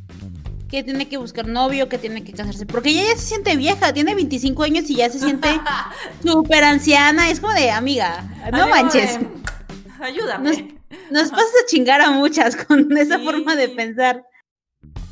[0.69, 2.67] Que tiene que buscar novio, que tiene que casarse.
[2.67, 5.49] Porque ella ya se siente vieja, tiene 25 años y ya se siente
[6.25, 7.31] súper anciana.
[7.31, 9.19] Es como de, amiga, no manches.
[10.01, 10.79] Ayúdame.
[11.11, 14.25] Nos, pasas a chingar a muchas con esa forma de pensar.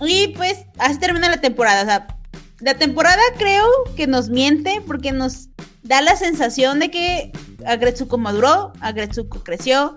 [0.01, 1.83] Y pues así termina la temporada.
[1.83, 2.20] O sea,
[2.61, 5.49] la temporada creo que nos miente porque nos
[5.83, 7.33] da la sensación de que
[7.67, 9.97] Agretsuko maduró, Agretsuko creció,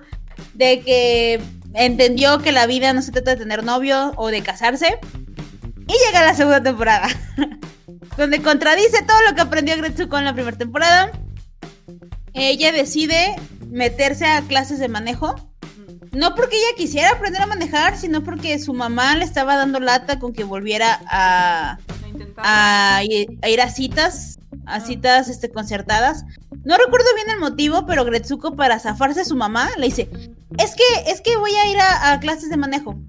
[0.54, 1.42] de que
[1.74, 5.00] entendió que la vida no se trata de tener novio o de casarse.
[5.88, 7.08] Y llega la segunda temporada,
[8.18, 11.12] donde contradice todo lo que aprendió Agretsuko en la primera temporada.
[12.34, 13.36] Ella decide
[13.68, 15.36] meterse a clases de manejo.
[16.12, 20.20] No porque ella quisiera aprender a manejar, sino porque su mamá le estaba dando lata
[20.20, 21.80] con que volviera a,
[22.38, 26.26] a, ir a citas, a citas este, concertadas,
[26.64, 30.10] No recuerdo bien el motivo, pero Gretsuko para zafarse a su mamá le dice,
[30.58, 33.00] es que, es que voy a ir a, clases de manejo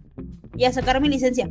[0.57, 1.50] y a sacar mi licencia.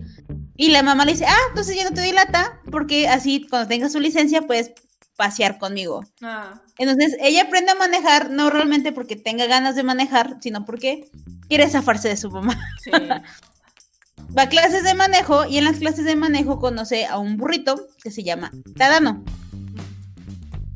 [0.55, 3.67] Y la mamá le dice, ah, entonces ya no te doy lata, porque así cuando
[3.67, 4.71] tengas su licencia puedes
[5.15, 6.03] pasear conmigo.
[6.21, 6.61] Ah.
[6.77, 11.09] Entonces ella aprende a manejar, no realmente porque tenga ganas de manejar, sino porque
[11.47, 12.57] quiere zafarse de su mamá.
[14.35, 17.87] Va a clases de manejo y en las clases de manejo conoce a un burrito
[18.01, 19.23] que se llama Tadano.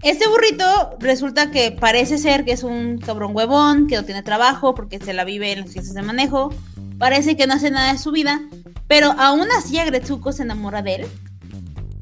[0.04, 4.76] Este burrito resulta que parece ser que es un cabrón huevón, que no tiene trabajo
[4.76, 6.54] porque se la vive en las clases de manejo.
[7.00, 8.42] Parece que no hace nada de su vida,
[8.88, 11.08] pero aún así Agretsuko se enamora de él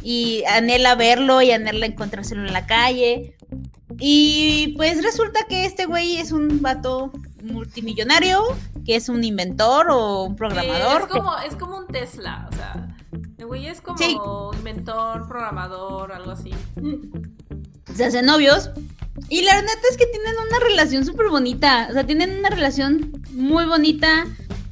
[0.03, 3.35] y anhela verlo y anhela encontrárselo en la calle.
[3.97, 7.13] Y pues resulta que este güey es un vato
[7.45, 8.43] multimillonario,
[8.85, 11.01] que es un inventor o un programador.
[11.01, 12.95] es, como, es como un Tesla, o sea,
[13.37, 16.51] el güey es como inventor, programador, algo así.
[17.93, 18.71] Se hacen novios.
[19.29, 21.87] Y la neta es que tienen una relación súper bonita.
[21.89, 24.25] O sea, tienen una relación muy bonita.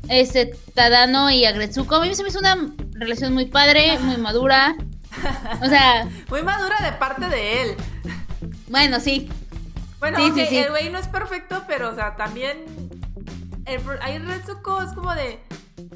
[0.09, 1.95] Este, Tadano y Agretsuko.
[1.95, 2.57] A mí se me hizo una
[2.93, 4.75] relación muy padre, muy madura.
[5.62, 6.09] O sea.
[6.29, 7.75] muy madura de parte de él.
[8.69, 9.29] Bueno, sí.
[10.04, 12.66] Bueno, sí, el güey no es perfecto, pero, o sea, también.
[13.63, 15.42] El, ahí Retsuko es como de.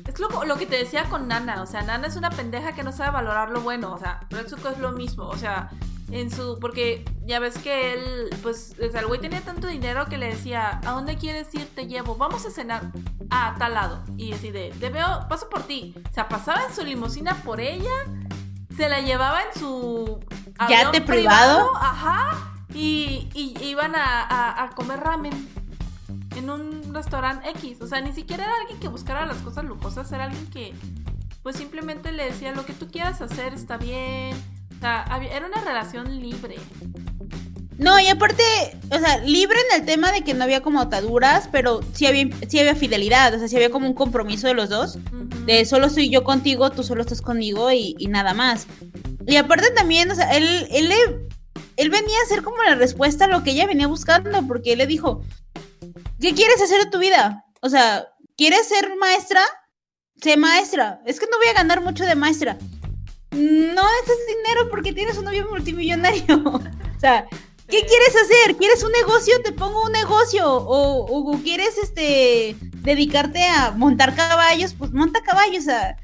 [0.07, 1.61] Es lo, lo, que te decía con Nana.
[1.61, 3.91] O sea, Nana es una pendeja que no sabe valorar lo bueno.
[3.91, 5.27] O sea, Retsuko es lo mismo.
[5.27, 5.71] O sea,
[6.09, 10.27] en su porque ya ves que él pues el güey tenía tanto dinero que le
[10.27, 12.93] decía a dónde quieres ir te llevo vamos a cenar
[13.29, 16.73] a tal lado y así de te veo paso por ti o sea pasaba en
[16.73, 17.91] su limusina por ella
[18.77, 20.21] se la llevaba en su
[20.69, 25.33] yate privado, ajá y, iban a, a, comer ramen
[26.35, 30.11] en un restaurante X o sea ni siquiera era alguien que buscara las cosas lujosas
[30.11, 30.73] era alguien que
[31.43, 34.35] pues simplemente le decía lo que tú quieras hacer está bien
[34.77, 36.55] o sea, era una relación libre.
[37.79, 38.43] No, y aparte,
[38.91, 42.27] o sea, libre en el tema de que no había como ataduras, pero sí había,
[42.47, 44.97] sí había fidelidad, o sea, sí había como un compromiso de los dos,
[45.45, 48.65] de solo soy yo contigo, tú solo estás conmigo y, nada más.
[49.27, 50.91] Y aparte también, o sea, él, él,
[51.77, 54.79] él venía a ser como la respuesta a lo que ella venía buscando, porque él
[54.79, 55.23] le dijo,
[56.19, 57.45] ¿qué quieres hacer de tu vida?
[57.61, 59.41] O sea, ¿quieres ser maestra?
[60.21, 61.01] Sé maestra.
[61.05, 62.57] Es que no voy a ganar mucho de maestra
[63.37, 66.43] no es dinero porque tienes un novio multimillonario.
[66.45, 67.27] o sea,
[67.67, 68.55] ¿qué quieres hacer?
[68.57, 69.41] ¿Quieres un negocio?
[69.43, 70.43] Te pongo un negocio.
[70.47, 75.63] O, quieres este dedicarte a montar caballos, pues monta caballos.
[75.63, 75.97] O sea,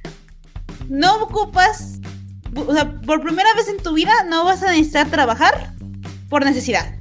[0.90, 2.00] no ocupas,
[2.56, 5.74] o sea, por primera vez en tu vida no vas a necesitar trabajar
[6.30, 6.96] por necesidad.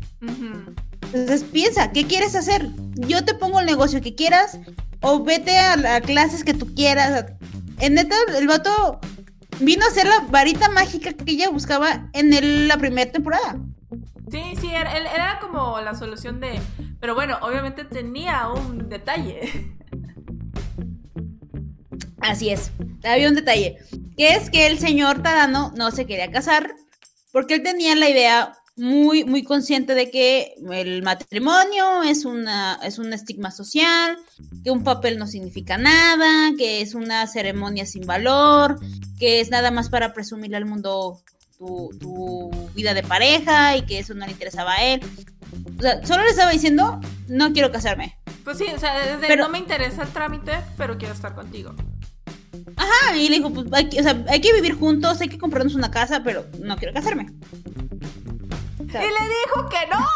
[1.12, 2.68] Entonces piensa, ¿qué quieres hacer?
[2.94, 4.58] Yo te pongo el negocio que quieras
[5.00, 7.26] o vete a, a clases que tú quieras.
[7.80, 9.00] En neta, el vato
[9.60, 13.58] vino a ser la varita mágica que ella buscaba en la primera temporada.
[14.30, 16.60] Sí, sí, era, era como la solución de...
[17.00, 19.74] Pero bueno, obviamente tenía un detalle.
[22.20, 22.70] Así es,
[23.04, 23.78] había un detalle,
[24.16, 26.74] que es que el señor Tadano no se quería casar
[27.32, 32.98] porque él tenía la idea muy, muy consciente de que el matrimonio es, una, es
[32.98, 34.16] un estigma social,
[34.64, 38.78] que un papel no significa nada, que es una ceremonia sin valor,
[39.18, 41.22] que es nada más para presumirle al mundo
[41.58, 45.00] tu, vida de pareja y que eso no le interesaba a él.
[45.78, 48.18] O sea, solo le estaba diciendo, no quiero casarme.
[48.42, 51.74] Pues sí, o sea, desde pero, no me interesa el trámite, pero quiero estar contigo.
[52.76, 55.74] Ajá, y le dijo, pues hay, o sea, hay que vivir juntos, hay que comprarnos
[55.74, 57.26] una casa, pero no quiero casarme.
[58.80, 60.06] Y le dijo que no.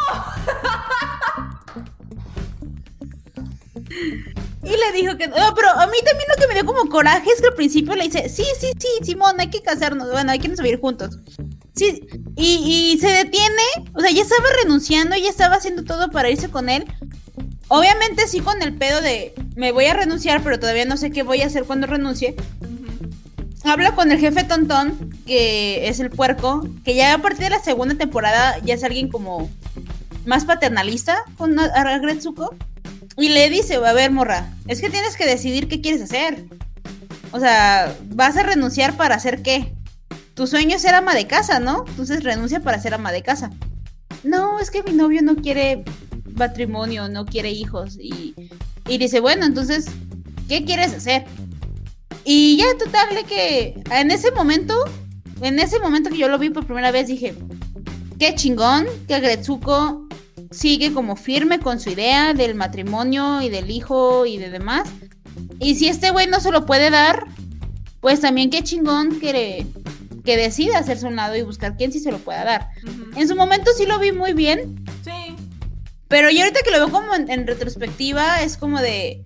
[4.63, 7.31] Y le dijo que no, pero a mí también lo que me dio como coraje
[7.31, 10.41] es que al principio le dice, sí, sí, sí, Simón, hay que casarnos, bueno, hay
[10.41, 11.21] que vivir juntos.
[11.75, 12.03] Sí,
[12.37, 13.63] y, y se detiene,
[13.95, 16.85] o sea, ya estaba renunciando, ya estaba haciendo todo para irse con él.
[17.69, 21.23] Obviamente sí con el pedo de, me voy a renunciar, pero todavía no sé qué
[21.23, 22.37] voy a hacer cuando renuncie
[23.67, 27.63] habla con el jefe Tontón, que es el puerco, que ya a partir de la
[27.63, 29.51] segunda temporada ya es alguien como
[30.25, 32.55] más paternalista con Agretsuko.
[33.19, 36.45] Y le dice, a ver, morra, es que tienes que decidir qué quieres hacer.
[37.33, 39.73] O sea, vas a renunciar para hacer qué.
[40.35, 41.85] Tu sueño es ser ama de casa, ¿no?
[41.89, 43.51] Entonces renuncia para ser ama de casa.
[44.23, 45.85] No, es que mi novio no quiere
[46.37, 47.97] matrimonio, no quiere hijos.
[48.01, 48.35] Y,
[48.89, 49.87] y dice, bueno, entonces,
[50.49, 51.25] ¿qué quieres hacer?
[52.25, 54.75] Y ya, total, de que en ese momento,
[55.43, 57.35] en ese momento que yo lo vi por primera vez, dije,
[58.19, 60.07] qué chingón que Agretsuko
[60.51, 64.89] sigue como firme con su idea del matrimonio y del hijo y de demás.
[65.61, 67.27] Y si este güey no se lo puede dar,
[68.01, 69.67] pues también qué chingón que,
[70.25, 72.71] que decida hacerse un lado y buscar quién sí se lo pueda dar.
[73.17, 74.85] En su momento sí lo vi muy bien.
[75.05, 75.26] Sí.
[76.09, 79.25] Pero yo ahorita que lo veo como en, retrospectiva, es como de,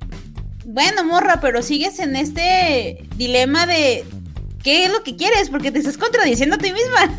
[0.65, 4.05] bueno, morra, pero sigues en este dilema de
[4.63, 7.17] qué es lo que quieres, porque te estás contradiciendo a ti misma.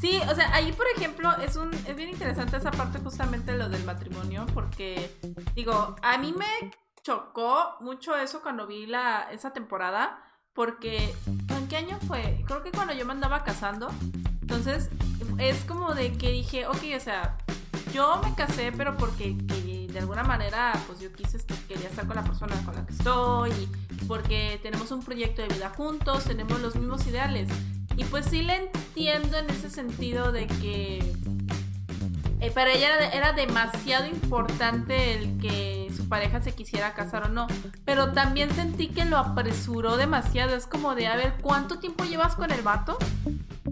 [0.00, 3.68] Sí, o sea, ahí por ejemplo es un es bien interesante esa parte justamente lo
[3.68, 5.08] del matrimonio porque
[5.54, 6.72] digo, a mí me
[7.04, 10.20] chocó mucho eso cuando vi la esa temporada
[10.54, 12.42] porque ¿en qué año fue?
[12.46, 13.90] Creo que cuando yo me andaba casando.
[14.40, 14.90] Entonces,
[15.38, 17.38] es como de que dije, ok, o sea,
[17.92, 19.36] yo me casé, pero porque
[19.92, 23.52] de alguna manera, pues yo quise, quería estar con la persona con la que estoy,
[24.08, 27.48] porque tenemos un proyecto de vida juntos, tenemos los mismos ideales.
[27.96, 31.14] Y pues sí le entiendo en ese sentido de que
[32.42, 37.46] eh, para ella era, demasiado importante el que su pareja se quisiera casar o no.
[37.84, 40.56] Pero también sentí que lo apresuró demasiado.
[40.56, 42.98] Es como de, a ver, ¿cuánto tiempo llevas con el vato?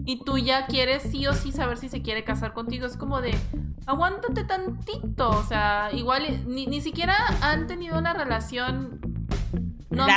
[0.05, 2.85] Y tú ya quieres sí o sí saber si se quiere casar contigo.
[2.85, 3.35] Es como de,
[3.85, 5.29] aguántate tantito.
[5.29, 9.01] O sea, igual ni, ni siquiera han tenido una relación
[9.91, 10.07] no,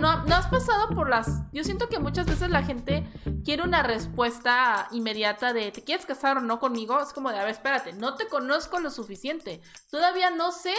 [0.00, 1.42] no, no, has pasado por las...
[1.52, 3.06] Yo siento que muchas veces la gente
[3.44, 6.98] quiere una respuesta inmediata de ¿te quieres casar o no conmigo?
[6.98, 9.60] Es como de, a ver, espérate, no te conozco lo suficiente.
[9.90, 10.72] Todavía no sé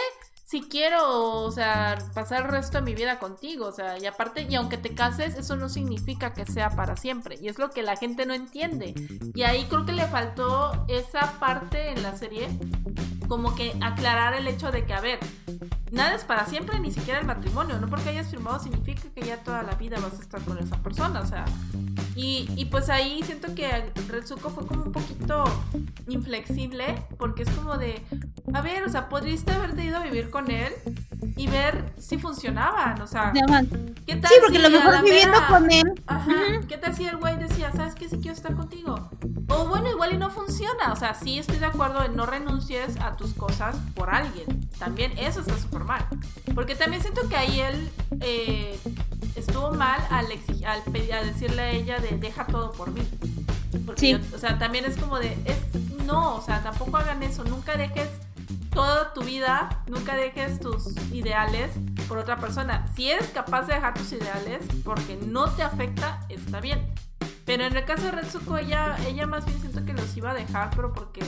[0.50, 4.48] si quiero, o sea, pasar el resto de mi vida contigo, o sea, y aparte,
[4.50, 7.84] y aunque te cases, eso no significa que sea para siempre, y es lo que
[7.84, 8.92] la gente no entiende.
[9.32, 12.48] Y ahí creo que le faltó esa parte en la serie,
[13.28, 15.20] como que aclarar el hecho de que, a ver,
[15.90, 19.42] nada es para siempre, ni siquiera el matrimonio, no porque hayas firmado significa que ya
[19.42, 21.44] toda la vida vas a estar con esa persona, o sea,
[22.14, 25.44] y, y pues ahí siento que Retsuko fue como un poquito
[26.08, 28.04] inflexible, porque es como de,
[28.52, 30.72] a ver, o sea, podrías haberte ido a vivir con él
[31.36, 34.30] y ver si funcionaban, o sea, ¿qué tal?
[34.30, 36.02] Sí, porque lo mejor viviendo con él.
[36.06, 38.08] Ajá, ¿qué tal si el güey decía, ¿sabes qué?
[38.08, 39.10] Si quiero estar contigo.
[39.48, 42.98] O bueno, igual y no funciona, o sea, sí estoy de acuerdo en no renuncies
[43.00, 44.68] a tus cosas por alguien.
[44.78, 45.79] También eso está súper
[46.54, 47.90] Porque también siento que ahí él
[48.20, 48.78] eh,
[49.36, 53.02] estuvo mal al, al a decirle a ella de deja todo por mí.
[53.96, 54.18] sí.
[54.34, 55.58] o sea, también es como de, es,
[56.04, 58.08] no, o sea, tampoco hagan eso, nunca dejes
[58.72, 61.70] toda tu vida, nunca dejes tus ideales
[62.08, 62.86] por otra persona.
[62.94, 66.86] Si eres capaz de dejar tus ideales porque no te afecta, está bien.
[67.44, 70.34] Pero en el caso de Retsuko, ella, ella más bien siento que los iba a
[70.34, 71.22] dejar, pero porque,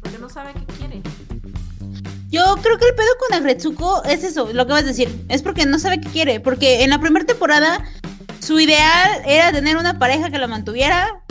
[0.00, 1.02] porque no sabe qué quiere.
[2.28, 5.08] Yo creo que el pedo con Retsuko es eso, lo que vas a decir.
[5.28, 6.40] Es porque no sabe qué quiere.
[6.40, 7.84] Porque en la primera temporada,
[8.40, 11.22] su ideal era tener una pareja que lo mantuviera.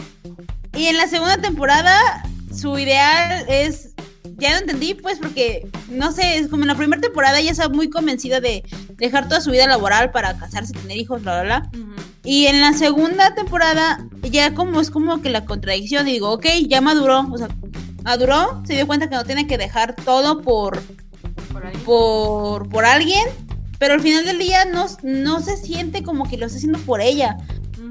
[0.76, 3.94] Y en la segunda temporada, su ideal es
[4.38, 7.70] ya lo entendí, pues, porque, no sé, es como en la primera temporada ella está
[7.70, 8.64] muy convencida de
[8.96, 11.72] dejar toda su vida laboral para casarse, tener hijos, bla, bla, bla.
[12.24, 16.46] Y en la segunda temporada, ya como es como que la contradicción, y digo, ok,
[16.68, 17.48] ya maduró, o sea,
[18.08, 20.82] maduró, se dio cuenta que no tiene que dejar todo por,
[21.84, 23.28] por, por, alguien,
[23.80, 27.02] pero al final del día no, no se siente como que lo está haciendo por
[27.02, 27.36] ella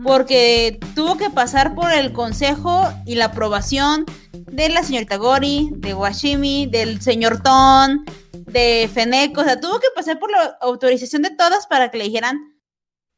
[0.02, 5.92] porque tuvo que pasar por el consejo y la aprobación de la señorita Gori, de
[5.92, 11.31] Washimi, del señor Ton, de Feneco, o sea, tuvo que pasar por la autorización de
[11.31, 12.40] todas para que le dijeran,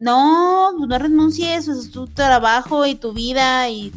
[0.00, 3.92] no, no renuncies, es tu trabajo y tu vida y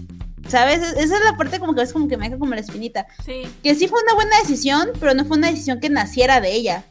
[0.52, 0.82] ¿Sabes?
[0.82, 3.08] Esa es la parte como que ves como que me deja como la espinita.
[3.24, 3.44] Sí.
[3.64, 6.84] Que sí fue una buena decisión, pero no fue una decisión que naciera de ella.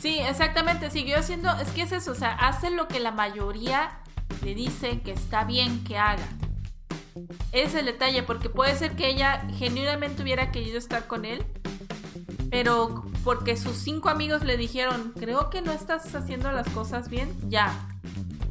[0.00, 0.90] Sí, exactamente.
[0.90, 1.50] Siguió haciendo.
[1.60, 2.12] Es que es eso.
[2.12, 3.98] O sea, hace lo que la mayoría
[4.42, 6.26] le dice que está bien que haga.
[7.52, 11.44] Es el detalle, porque puede ser que ella genuinamente hubiera querido estar con él,
[12.50, 17.36] pero porque sus cinco amigos le dijeron, creo que no estás haciendo las cosas bien,
[17.50, 17.70] ya.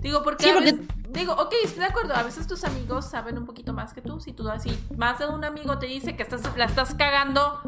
[0.02, 3.94] Digo, porque, digo, ok, estoy de acuerdo, a veces tus amigos saben un poquito más
[3.94, 6.96] que tú, si tú así, más de un amigo te dice que estás, la estás
[6.96, 7.62] cagando,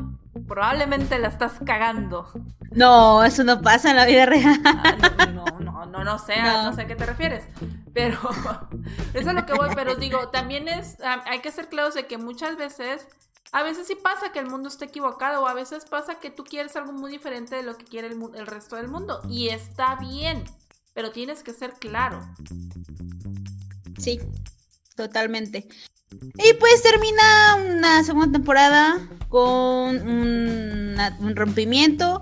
[0.48, 2.28] probablemente la estás cagando.
[2.72, 4.60] No, eso no pasa en la vida real.
[4.66, 6.74] Ah, no, no, no, no, sé, no.
[6.74, 7.48] sé a qué te refieres.
[7.94, 8.18] Pero
[9.14, 12.18] eso es lo que voy, pero digo, también es, hay que ser claros de que
[12.18, 13.08] muchas veces,
[13.52, 16.44] a veces sí pasa que el mundo está equivocado, o a veces pasa que tú
[16.44, 19.22] quieres algo muy diferente de lo que quiere el, el resto del mundo.
[19.30, 20.44] Y está bien,
[20.94, 22.20] pero tienes que ser claro.
[23.98, 24.20] Sí,
[24.96, 25.68] totalmente.
[26.12, 32.22] Y pues termina una segunda temporada con un rompimiento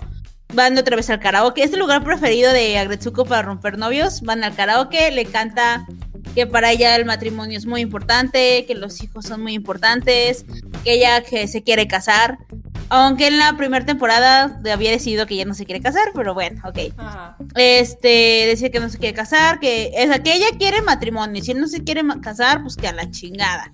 [0.54, 1.62] van otra vez al karaoke.
[1.62, 4.22] Es el lugar preferido de Agretsuko para romper novios.
[4.22, 5.86] Van al karaoke, le canta
[6.34, 10.44] que para ella el matrimonio es muy importante, que los hijos son muy importantes,
[10.84, 12.38] que ella que se quiere casar.
[12.88, 16.60] Aunque en la primera temporada había decidido que ella no se quiere casar, pero bueno,
[16.62, 16.92] ok.
[17.54, 21.40] Este, decía que no se quiere casar, que, o sea, que ella quiere matrimonio.
[21.40, 23.72] Y si él no se quiere casar, pues que a la chingada.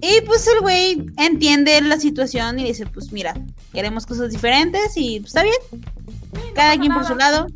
[0.00, 3.34] Y pues el güey entiende la situación y dice, pues mira,
[3.72, 5.82] queremos cosas diferentes y pues está bien.
[6.54, 7.46] Cada quien por su lado.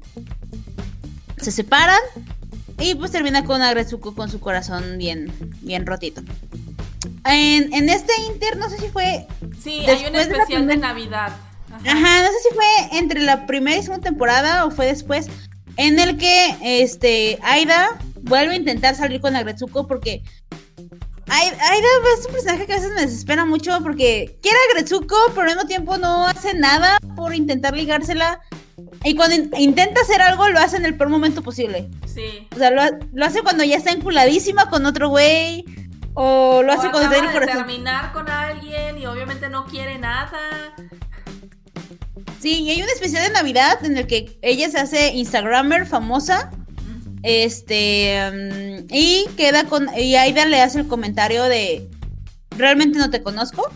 [1.39, 1.99] Se separan
[2.79, 6.22] y pues termina con Agretsuko con su corazón bien, bien rotito.
[7.25, 9.27] En, en este Inter, no sé si fue...
[9.62, 11.33] Sí, hay un especial de, Navidad.
[11.85, 12.22] Ajá.
[12.22, 15.27] no sé si fue entre la primera y segunda temporada o fue después,
[15.77, 20.22] en el que este Aida vuelve a intentar salir con Agretsuko porque
[21.27, 21.57] Aida
[22.18, 25.49] es un personaje que a veces me desespera mucho porque quiere a Gretsuko, pero al
[25.49, 28.41] mismo tiempo no hace nada por intentar ligársela.
[29.05, 31.89] Y cuando intenta hacer algo, lo hace en el peor momento posible.
[32.07, 32.49] Sí.
[32.55, 35.64] O sea, lo, hace cuando ya está enculadísima con otro güey.
[36.14, 40.39] O lo hace cuando está en terminar con alguien y obviamente no quiere nada.
[42.39, 46.51] Sí, y hay un especial de Navidad en el que ella se hace Instagrammer famosa
[47.25, 51.89] este, mm, y queda con, y Aida le hace el comentario de,
[52.51, 53.70] realmente no te conozco,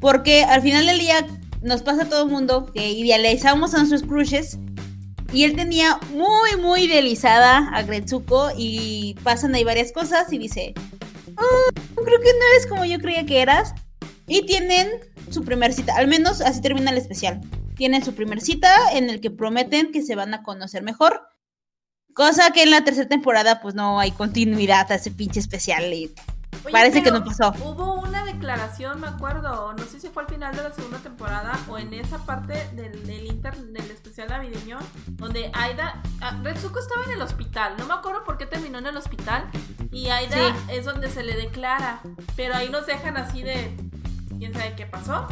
[0.00, 1.24] porque al final del día
[1.64, 4.58] nos pasa a todo el mundo que idealizamos a nuestros crushes
[5.32, 10.74] y él tenía muy, muy idealizada a Gretsuko y pasan ahí varias cosas y dice,
[11.36, 13.74] oh, creo que no eres como yo creía que eras.
[14.26, 14.88] Y tienen
[15.30, 17.40] su primer cita, al menos así termina el especial.
[17.76, 21.22] Tienen su primer cita en el que prometen que se van a conocer mejor
[22.14, 26.14] Cosa que en la tercera temporada, pues no hay continuidad a ese pinche especial y
[26.72, 27.52] parece que no pasó.
[27.62, 31.58] Hubo una declaración, me acuerdo, no sé si fue al final de la segunda temporada
[31.68, 34.78] o en esa parte del, del inter, del especial navideño,
[35.12, 38.86] donde Aida, ah, Retsuko estaba en el hospital, no me acuerdo por qué terminó en
[38.86, 39.48] el hospital,
[39.90, 42.00] y Aida es donde se le declara,
[42.36, 43.76] pero ahí nos dejan así de,
[44.38, 45.26] quién sabe qué pasó.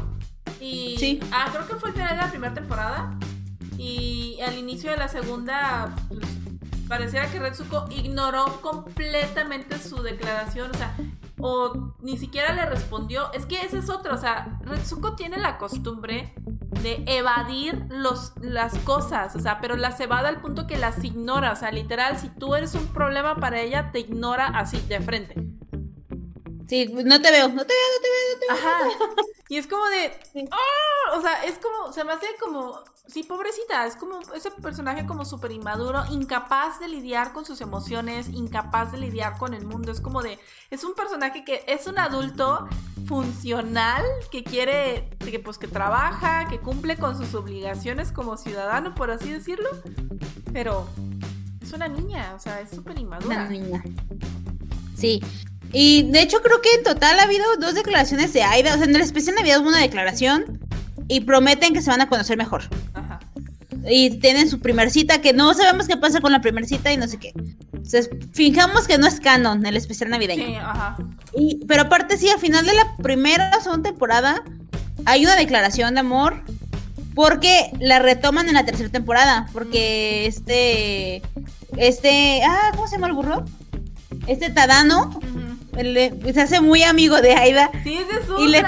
[0.61, 1.21] Y, sí.
[1.33, 3.19] ah, creo que fue el final de la primera temporada.
[3.77, 6.21] Y al inicio de la segunda, pues,
[6.89, 10.95] pareciera que Retsuko ignoró completamente su declaración, o sea,
[11.43, 13.33] o ni siquiera le respondió.
[13.33, 16.35] Es que ese es otro, o sea, Retsuko tiene la costumbre
[16.83, 21.53] de evadir los, las cosas, o sea, pero las evade al punto que las ignora,
[21.53, 25.35] o sea, literal, si tú eres un problema para ella, te ignora así, de frente.
[26.69, 28.57] Sí, no te veo, no te veo, no te veo, no te veo.
[28.57, 28.89] Ajá.
[29.53, 30.11] Y es como de.
[30.51, 31.19] ¡Oh!
[31.19, 31.93] O sea, es como.
[31.93, 32.83] Se me hace como.
[33.09, 33.85] Sí, pobrecita.
[33.87, 38.99] Es como ese personaje como súper inmaduro, incapaz de lidiar con sus emociones, incapaz de
[38.99, 39.91] lidiar con el mundo.
[39.91, 40.39] Es como de.
[40.71, 42.69] Es un personaje que es un adulto
[43.07, 45.11] funcional, que quiere.
[45.19, 49.69] Que pues que trabaja, que cumple con sus obligaciones como ciudadano, por así decirlo.
[50.53, 50.89] Pero.
[51.61, 53.37] Es una niña, o sea, es súper inmadura.
[53.37, 53.83] Una niña.
[54.97, 55.21] Sí,
[55.73, 58.75] y de hecho creo que en total ha habido dos declaraciones de Aida.
[58.75, 60.61] O sea, en el especial Navidad hubo una declaración
[61.09, 62.63] y prometen que se van a conocer mejor.
[62.95, 63.21] Ajá.
[63.89, 66.97] Y tienen su primer cita, que no sabemos qué pasa con la primer cita y
[66.97, 67.33] no sé qué.
[67.73, 70.47] Entonces, fijamos que no es canon el especial navideño.
[70.47, 70.97] Sí, ajá.
[71.35, 74.43] Y, pero aparte sí, al final de la primera o segunda temporada
[75.05, 76.43] hay una declaración de amor
[77.15, 79.49] porque la retoman en la tercera temporada.
[79.53, 81.23] Porque este.
[81.77, 82.43] Este.
[82.45, 83.45] Ah, ¿cómo se llama el burro?
[84.27, 85.21] Este Tadano
[85.75, 87.71] se hace muy amigo de Aida.
[87.83, 88.63] Sí, es de y le,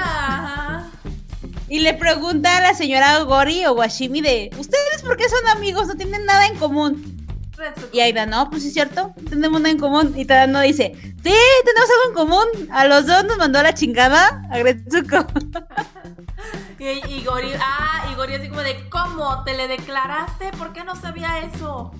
[1.75, 5.89] y le pregunta a la señora Gori o Washimi de, ¿ustedes por qué son amigos?
[5.89, 7.27] No tienen nada en común.
[7.93, 10.14] Y Aida, no, pues sí es cierto, tenemos nada en común.
[10.16, 12.70] Y Tadano dice, sí, tenemos algo en común.
[12.70, 15.27] A los dos nos mandó la chingada a Gretsuko.
[16.79, 19.43] y, y, Gori, ah, y Gori así como de, ¿cómo?
[19.43, 20.53] ¿Te le declaraste?
[20.57, 21.91] ¿Por qué no sabía eso?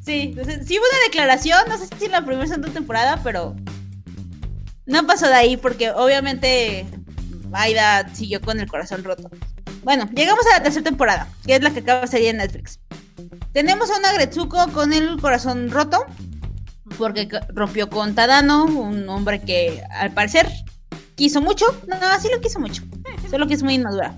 [0.00, 0.34] Sí,
[0.64, 3.54] sí hubo una declaración, no sé si en la primera o segunda temporada, pero
[4.86, 6.86] no pasó de ahí porque obviamente
[7.52, 9.30] Aida siguió con el corazón roto.
[9.82, 12.80] Bueno, llegamos a la tercera temporada, que es la que acaba de salir en Netflix.
[13.52, 16.04] Tenemos a una Gretsuko con el corazón roto,
[16.96, 20.48] porque rompió con Tadano, un hombre que al parecer
[21.14, 21.66] quiso mucho.
[21.86, 22.82] No, sí lo quiso mucho,
[23.30, 24.14] solo que es muy inmadura.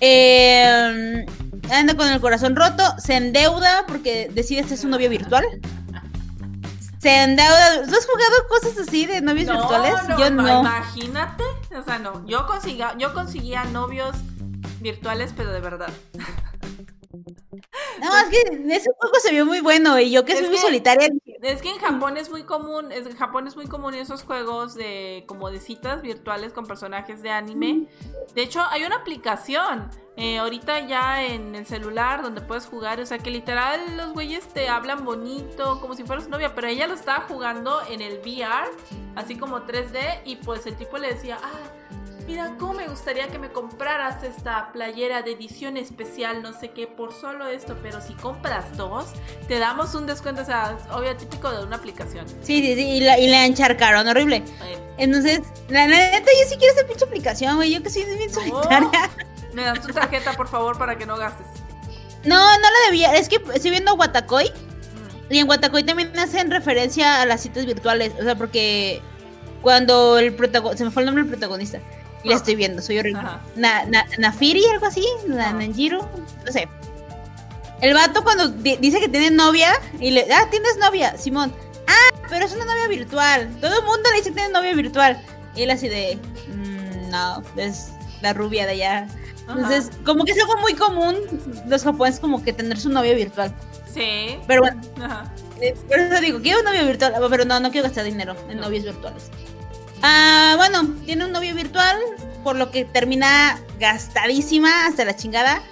[0.00, 1.24] Eh,
[1.70, 5.44] anda con el corazón roto, se endeuda porque decide ser su novio virtual
[7.04, 7.84] se endeuda.
[7.86, 9.94] ¿Tú has jugado cosas así de novios virtuales?
[10.18, 10.60] yo no.
[10.60, 11.44] Imagínate.
[11.78, 12.26] O sea, no.
[12.26, 14.16] Yo conseguía, yo conseguía novios
[14.80, 15.92] virtuales, pero de verdad.
[18.00, 21.08] No, es que ese juego se vio muy bueno y yo que soy muy solitaria.
[21.42, 25.24] Es que en Japón es muy común, en Japón es muy común esos juegos de
[25.26, 27.86] como de citas virtuales con personajes de anime.
[28.34, 33.06] De hecho, hay una aplicación eh, ahorita ya en el celular donde puedes jugar, o
[33.06, 36.94] sea que literal los güeyes te hablan bonito, como si fueras novia, pero ella lo
[36.94, 38.70] estaba jugando en el VR,
[39.16, 41.50] así como 3D, y pues el tipo le decía, ah,
[42.26, 46.86] mira, ¿cómo me gustaría que me compraras esta playera de edición especial, no sé qué,
[46.86, 47.76] por solo esto?
[47.82, 49.06] Pero si compras dos,
[49.48, 52.26] te damos un descuento, o sea, obvio, típico de una aplicación.
[52.28, 54.42] Sí, sí, sí y, la, y le encharcaron, horrible.
[54.96, 57.72] Entonces, la neta, yo sí quiero esa pinche aplicación, güey.
[57.72, 59.10] Yo que soy bien solitaria.
[59.52, 61.46] Me das tu tarjeta, por favor, para que no gastes.
[62.24, 63.14] No, no la debía.
[63.14, 64.46] Es que estoy viendo Watacoy.
[64.48, 65.32] Mm.
[65.32, 68.12] Y en Watacoy también hacen referencia a las citas virtuales.
[68.20, 69.02] O sea, porque
[69.62, 70.78] cuando el protagonista.
[70.78, 71.80] Se me fue el nombre del protagonista.
[72.24, 72.38] Y la ah.
[72.38, 73.22] estoy viendo, soy horrible.
[73.54, 73.84] Na,
[74.18, 75.06] Nafiri, algo así.
[75.28, 76.08] Na, Nanjiro.
[76.44, 76.68] No sé.
[77.80, 79.72] El vato cuando dice que tiene novia.
[80.00, 80.26] Y le.
[80.32, 81.52] Ah, tienes novia, Simón.
[81.86, 83.54] Ah, pero es una novia virtual.
[83.60, 85.22] Todo el mundo le dice que tiene novia virtual.
[85.54, 86.18] Y él así de.
[86.48, 87.90] Mm, no, es
[88.22, 89.06] la rubia de allá.
[89.46, 91.16] Entonces, como que es algo muy común
[91.68, 93.54] los japoneses como que tener su novia virtual.
[93.92, 94.38] Sí.
[94.46, 94.80] Pero bueno.
[95.02, 95.30] Ajá.
[95.60, 98.60] Eh, por eso digo, quiero un novio virtual, pero no, no quiero gastar dinero en
[98.60, 99.30] novios virtuales.
[100.06, 101.96] Ah, bueno, tiene un novio virtual,
[102.42, 105.62] por lo que termina gastadísima hasta la chingada.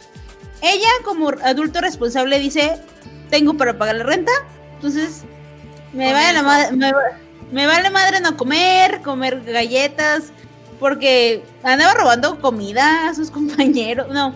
[0.62, 2.80] Ella, como adulto responsable, dice:
[3.28, 4.32] Tengo para pagar la renta.
[4.76, 5.24] Entonces,
[5.92, 6.76] me vale, la madre,
[7.50, 10.32] me, vale madre no comer, comer galletas,
[10.80, 14.08] porque andaba robando comida a sus compañeros.
[14.08, 14.34] No,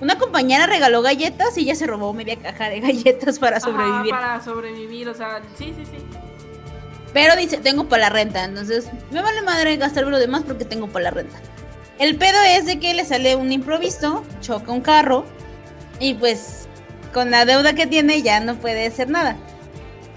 [0.00, 4.10] una compañera regaló galletas y ella se robó media caja de galletas para sobrevivir.
[4.10, 6.21] para sobrevivir, o sea, sí, sí, sí.
[7.12, 10.88] Pero dice, tengo para la renta, entonces me vale madre gastarme lo demás porque tengo
[10.88, 11.38] para la renta.
[11.98, 15.24] El pedo es de que le sale un improviso, choca un carro
[16.00, 16.66] y pues
[17.12, 19.36] con la deuda que tiene ya no puede hacer nada.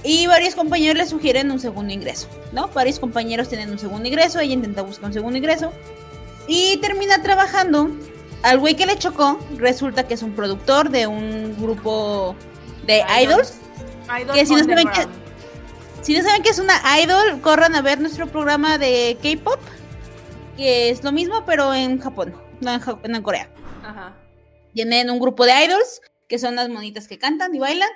[0.04, 2.68] Y varios compañeros le sugieren un segundo ingreso, ¿no?
[2.70, 5.74] Varios compañeros tienen un segundo ingreso, ella intenta buscar un segundo ingreso
[6.48, 7.90] y termina trabajando.
[8.44, 12.36] Al güey que le chocó, resulta que es un productor de un grupo
[12.86, 13.56] de idols.
[14.34, 14.88] que si no, saben
[16.06, 19.60] si no saben que es una idol, corran a ver nuestro programa de K-pop,
[20.56, 23.50] que es lo mismo, pero en Japón, no en, en Corea.
[23.84, 24.16] Ajá.
[24.76, 27.90] Tienen un grupo de idols, que son las monitas que cantan y bailan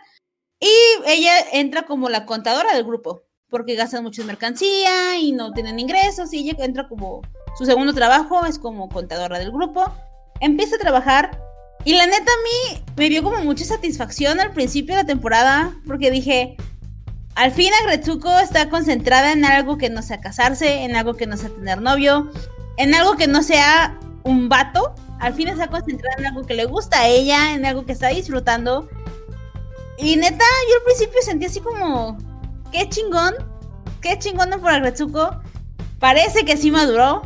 [0.59, 0.71] y
[1.05, 5.77] ella entra como la contadora del grupo, porque gastan mucho en mercancía y no tienen
[5.77, 7.21] ingresos, y ella entra como
[7.59, 9.85] su segundo trabajo, es como contadora del grupo.
[10.39, 11.39] Empieza a trabajar
[11.85, 15.79] y la neta a mí me dio como mucha satisfacción al principio de la temporada,
[15.85, 16.57] porque dije,
[17.35, 21.37] al fin Agretsuko está concentrada en algo que no sea casarse, en algo que no
[21.37, 22.31] sea tener novio,
[22.77, 24.93] en algo que no sea un vato.
[25.19, 28.09] Al fin está concentrada en algo que le gusta a ella, en algo que está
[28.09, 28.89] disfrutando.
[29.97, 32.17] Y neta, yo al principio sentí así como,
[32.71, 33.33] qué chingón,
[34.01, 35.41] qué chingón por Agretsuko.
[35.99, 37.21] Parece que sí maduró,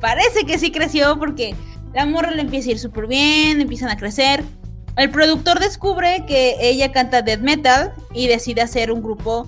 [0.00, 1.54] parece que sí creció porque
[1.94, 4.44] la morra le empieza a ir súper bien, empiezan a crecer.
[4.98, 9.46] El productor descubre que ella canta death metal y decide hacer un grupo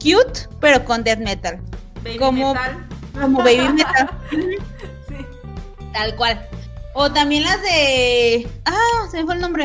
[0.00, 1.60] cute, pero con death metal.
[2.04, 2.86] Baby como, metal.
[3.20, 4.10] Como baby metal.
[4.30, 5.26] sí.
[5.92, 6.48] Tal cual.
[6.94, 8.48] O también las de.
[8.64, 9.64] Ah, se me fue el nombre.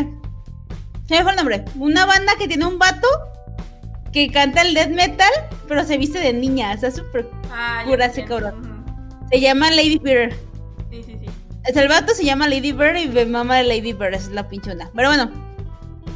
[1.08, 1.64] Se me fue el nombre.
[1.76, 3.08] Una banda que tiene un vato
[4.12, 5.32] que canta el death metal,
[5.68, 6.74] pero se viste de niña.
[6.76, 8.84] O sea, súper ah, pura ese cabrón.
[9.30, 10.34] Se llama Lady Bird.
[11.76, 14.90] El vato se llama Lady Bird y mamá de Lady Bird, es la pinchona.
[14.96, 15.32] Pero bueno,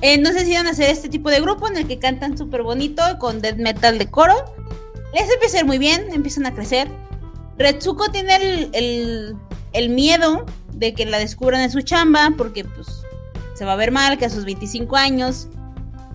[0.02, 2.38] eh, no sé si van a hacer este tipo de grupo en el que cantan
[2.38, 4.34] súper bonito con death metal de coro.
[5.14, 6.88] Les empieza a ir muy bien, empiezan a crecer.
[7.58, 9.36] Retsuko tiene el, el,
[9.74, 12.88] el miedo de que la descubran en su chamba porque pues
[13.54, 15.48] se va a ver mal que a sus 25 años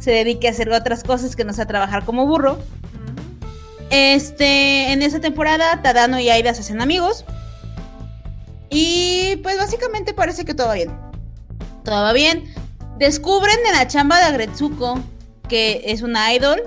[0.00, 2.58] se dedique a hacer otras cosas que no sea trabajar como burro.
[3.90, 7.24] Este, en esa temporada, Tadano y Aida se hacen amigos.
[8.70, 10.98] Y pues básicamente parece que todo va bien.
[11.84, 12.52] Todo va bien.
[12.98, 15.00] Descubren en la chamba de Agretsuko
[15.48, 16.62] que es una idol.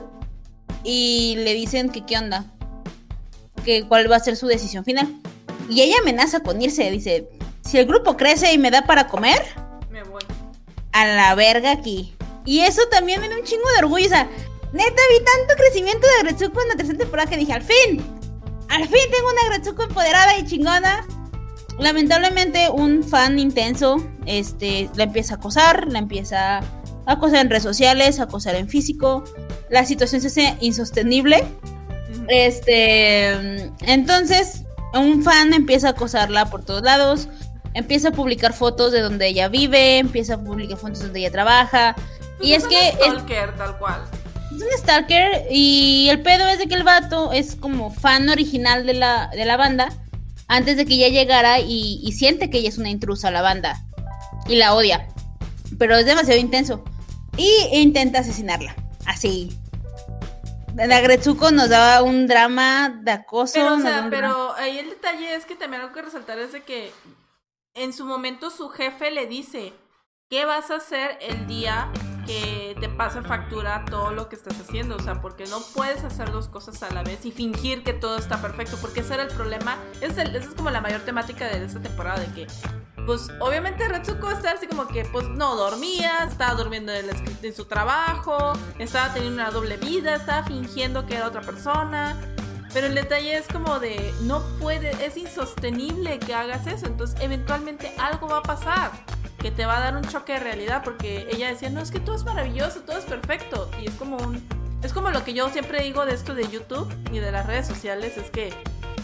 [0.83, 2.45] Y le dicen que qué onda.
[3.65, 5.07] Que cuál va a ser su decisión final.
[5.69, 6.89] Y ella amenaza con irse.
[6.89, 7.29] Dice,
[7.61, 9.41] si el grupo crece y me da para comer,
[10.91, 12.15] a la verga aquí.
[12.45, 14.05] Y eso también me da un chingo de orgullo.
[14.05, 14.29] O sea,
[14.73, 18.03] neta, vi tanto crecimiento de Agretsuko en la tercera temporada que dije, al fin,
[18.69, 21.05] al fin tengo una Agretsuko empoderada y chingona.
[21.79, 26.63] Lamentablemente, un fan intenso este, la empieza a acosar, la empieza a
[27.05, 29.23] acosar en redes sociales, a acosar en físico.
[29.69, 31.43] La situación se hace insostenible.
[32.27, 33.31] Este,
[33.81, 34.63] entonces,
[34.93, 37.29] un fan empieza a acosarla por todos lados
[37.73, 41.31] empieza a publicar fotos de donde ella vive, empieza a publicar fotos de donde ella
[41.31, 41.95] trabaja.
[42.41, 42.89] y es, que...
[42.89, 44.01] Es un stalker, tal cual.
[44.55, 48.85] Es un stalker y el pedo es de que el vato es como fan original
[48.85, 49.89] de la, de la banda
[50.49, 53.81] antes de que ella llegara y, siente que ella es una intrusa a la banda
[54.47, 55.07] y la odia.
[55.77, 56.83] Pero es demasiado intenso.
[57.37, 58.75] Y intenta asesinarla.
[59.05, 59.57] Así.
[60.75, 63.53] La Gretsuko nos daba un drama de acoso.
[63.53, 66.63] Pero, o sea, pero ahí el detalle es que también algo que resaltar es de
[66.63, 66.91] que
[67.75, 69.73] en su momento su jefe le dice,
[70.29, 71.91] ¿qué vas a hacer el día
[72.29, 76.31] que te pase factura todo lo que estás haciendo, o sea, porque no puedes hacer
[76.31, 79.29] dos cosas a la vez y fingir que todo está perfecto, porque ese era el
[79.29, 82.47] problema, esa es como la mayor temática de esta temporada, de que,
[83.07, 87.07] pues, obviamente Retsuko está así como que, pues, no dormía, estaba durmiendo en,
[87.41, 92.15] en su trabajo, estaba teniendo una doble vida, estaba fingiendo que era otra persona,
[92.71, 97.91] pero el detalle es como de, no puede, es insostenible que hagas eso, entonces eventualmente
[97.97, 101.47] algo va a pasar que te va a dar un choque de realidad porque ella
[101.49, 103.69] decía, no, es que todo es maravilloso, todo es perfecto.
[103.81, 104.45] Y es como un...
[104.83, 107.67] Es como lo que yo siempre digo de esto de YouTube y de las redes
[107.67, 108.53] sociales, es que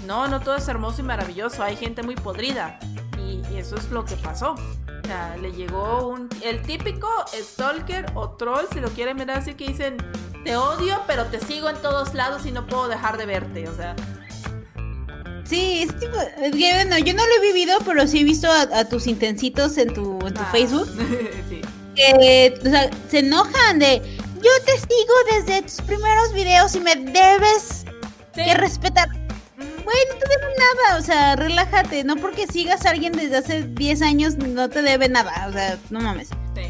[0.05, 2.79] no, no todo es hermoso y maravilloso, hay gente muy podrida.
[3.17, 4.53] Y, eso es lo que pasó.
[4.53, 6.29] O sea, le llegó un...
[6.43, 9.97] El típico stalker o troll, si lo quieren ver así, que dicen,
[10.43, 13.67] te odio, pero te sigo en todos lados y no puedo dejar de verte.
[13.67, 13.95] O sea,
[15.47, 19.05] Sí, es tipo, bueno, yo no lo he vivido, pero sí he visto a, tus
[19.05, 20.87] intensitos en tu, en tu ah, Facebook.
[21.49, 21.61] sí.
[21.95, 24.01] Que, o sea, se enojan de,
[24.35, 27.85] yo te sigo desde tus primeros videos y me debes
[28.33, 29.07] que respetar.
[29.57, 33.63] Güey, no te debe nada, o sea, relájate, no porque sigas a alguien desde hace
[33.63, 36.29] 10 años no te debe nada, o sea, no mames.
[36.55, 36.63] Sí.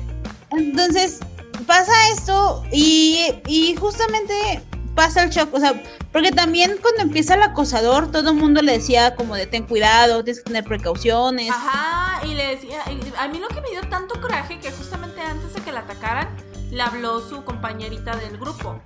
[0.51, 1.19] Entonces,
[1.65, 4.61] pasa esto y, y justamente
[4.95, 8.71] pasa el shock, o sea, porque también cuando empieza el acosador, todo el mundo le
[8.71, 11.51] decía como de ten cuidado, tienes que tener precauciones.
[11.51, 12.81] Ajá, y le decía,
[13.19, 16.29] a mí lo que me dio tanto coraje que justamente antes de que la atacaran,
[16.71, 18.81] le habló su compañerita del grupo.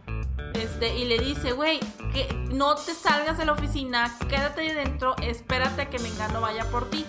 [0.56, 1.80] Este, y le dice, güey,
[2.12, 6.66] que no te salgas de la oficina, quédate ahí dentro, espérate a que Mengano vaya
[6.66, 7.06] por ti.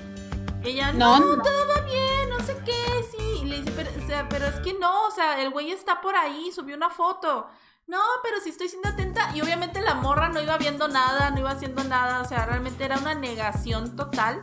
[0.63, 2.75] Ella, no, no, todo va bien, no sé qué,
[3.11, 3.41] sí.
[3.43, 3.91] Y le dice, pero,
[4.29, 7.49] pero es que no, o sea, el güey está por ahí, subió una foto
[7.91, 9.33] no, pero si estoy siendo atenta.
[9.35, 12.23] Y obviamente la morra no iba viendo nada, no iba haciendo nada.
[12.23, 14.41] O sea, realmente era una negación total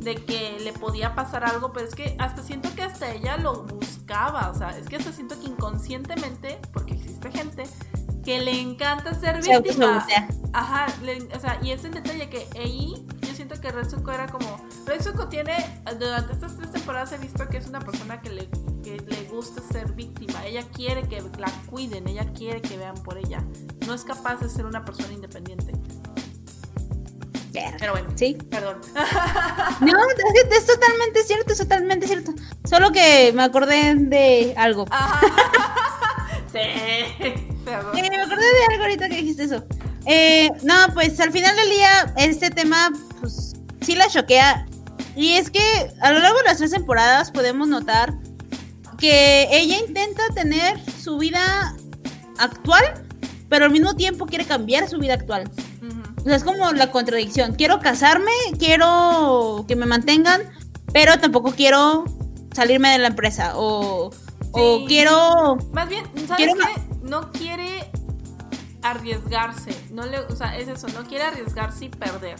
[0.00, 1.70] de que le podía pasar algo.
[1.74, 4.48] Pero es que hasta siento que hasta ella lo buscaba.
[4.48, 7.64] O sea, es que hasta siento que inconscientemente, porque existe gente
[8.28, 10.06] que le encanta ser víctima.
[10.52, 10.86] Ajá,
[11.34, 14.60] o sea, y ese detalle que ahí yo siento que Retsuko era como.
[14.84, 15.54] Retsuko tiene,
[15.98, 18.48] durante estas tres temporadas he visto que es una persona que le
[18.84, 23.42] le gusta ser víctima, ella quiere que la cuiden, ella quiere que vean por ella.
[23.86, 25.72] No es capaz de ser una persona independiente.
[27.78, 28.36] Pero bueno, sí.
[28.50, 28.80] Perdón.
[29.80, 32.32] No, es, totalmente cierto, es totalmente cierto.
[32.64, 34.84] Solo que me acordé de algo.
[36.52, 37.34] sí.
[37.64, 37.92] Perdón.
[37.92, 39.64] me acordé de algo ahorita que dijiste eso.
[40.06, 42.90] Eh, no, pues al final del día, este tema,
[43.20, 44.66] pues sí la choquea.
[45.16, 45.60] Y es que
[46.00, 48.14] a lo largo de las tres temporadas podemos notar
[48.98, 51.74] que ella intenta tener su vida
[52.38, 52.84] actual,
[53.48, 55.50] pero al mismo tiempo quiere cambiar su vida actual.
[56.18, 57.54] O sea, es como la contradicción.
[57.54, 60.42] Quiero casarme, quiero que me mantengan,
[60.92, 62.04] pero tampoco quiero
[62.54, 63.52] salirme de la empresa.
[63.54, 64.10] O,
[64.52, 65.56] quiero.
[65.72, 66.82] Más bien, ¿sabes qué?
[67.02, 67.90] No quiere
[68.82, 69.74] arriesgarse.
[69.90, 72.36] No le, o sea, es eso, no quiere arriesgarse y perder.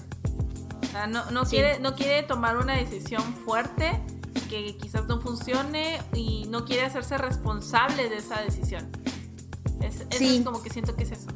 [0.83, 4.01] O sea, no, no, quiere, no quiere tomar una decisión fuerte
[4.49, 8.89] que quizás no funcione y no quiere hacerse responsable de esa decisión.
[9.83, 11.29] Es, es como que siento que es eso.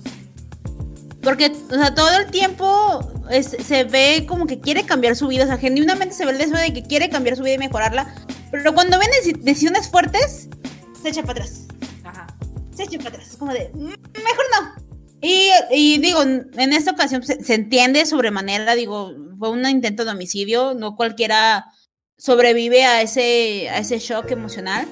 [1.22, 5.44] Porque, o sea, todo el tiempo se ve como que quiere cambiar su vida.
[5.44, 8.12] O sea, genuinamente se ve el deseo de que quiere cambiar su vida y mejorarla.
[8.50, 9.08] Pero cuando ven
[9.40, 10.48] decisiones fuertes,
[11.02, 11.66] se echa para atrás.
[12.04, 12.26] Ajá.
[12.74, 13.28] Se echa para atrás.
[13.30, 14.82] Es como de, mm, mejor no.
[15.24, 18.74] Y, digo, en esta ocasión se, se, entiende sobremanera.
[18.74, 20.74] Digo, fue un intento de homicidio.
[20.74, 21.66] No cualquiera
[22.16, 24.86] sobrevive a ese, a ese shock emocional.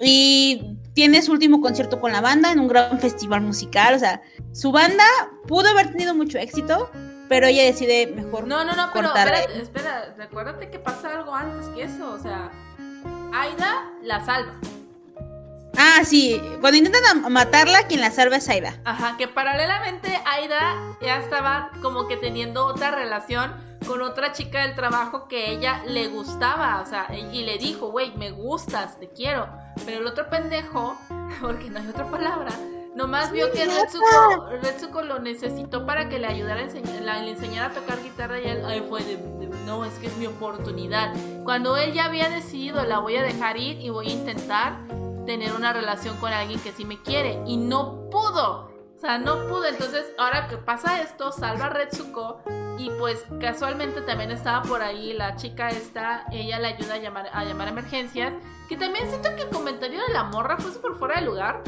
[0.00, 3.94] Y tiene su último concierto con la banda en un gran festival musical.
[3.94, 4.20] O sea,
[4.52, 5.04] su banda
[5.46, 6.90] pudo haber tenido mucho éxito,
[7.28, 8.46] pero ella decide mejor.
[8.46, 12.10] No, no, no, pero espera, espera, recuérdate que pasa algo antes que eso.
[12.12, 12.50] O sea,
[13.32, 14.54] Aida la salva.
[15.78, 18.76] Ah, sí, cuando intentan matarla, quien la salva es Aida.
[18.84, 23.52] Ajá, que paralelamente Aida ya estaba como que teniendo otra relación
[23.86, 28.14] con otra chica del trabajo que ella le gustaba, o sea, y le dijo, güey,
[28.16, 29.48] me gustas, te quiero.
[29.84, 30.98] Pero el otro pendejo,
[31.40, 32.52] porque no hay otra palabra,
[32.94, 37.72] nomás vio que Retsuko, lo necesitó para que le ayudara a enseñar, le enseñara a
[37.72, 39.18] tocar guitarra y él ahí fue de,
[39.66, 41.12] no, es que es mi oportunidad.
[41.44, 44.78] Cuando él ya había decidido, la voy a dejar ir y voy a intentar
[45.26, 47.42] tener una relación con alguien que sí me quiere.
[47.46, 48.70] Y no pudo.
[48.96, 49.66] O sea, no pudo.
[49.66, 52.40] Entonces, ahora que pasa esto, salva a Retsuko
[52.78, 57.30] y pues casualmente también estaba por ahí la chica esta, ella le ayuda a llamar
[57.32, 58.34] a llamar emergencias,
[58.68, 61.62] que también siento que el comentario de la morra fue súper fuera de lugar,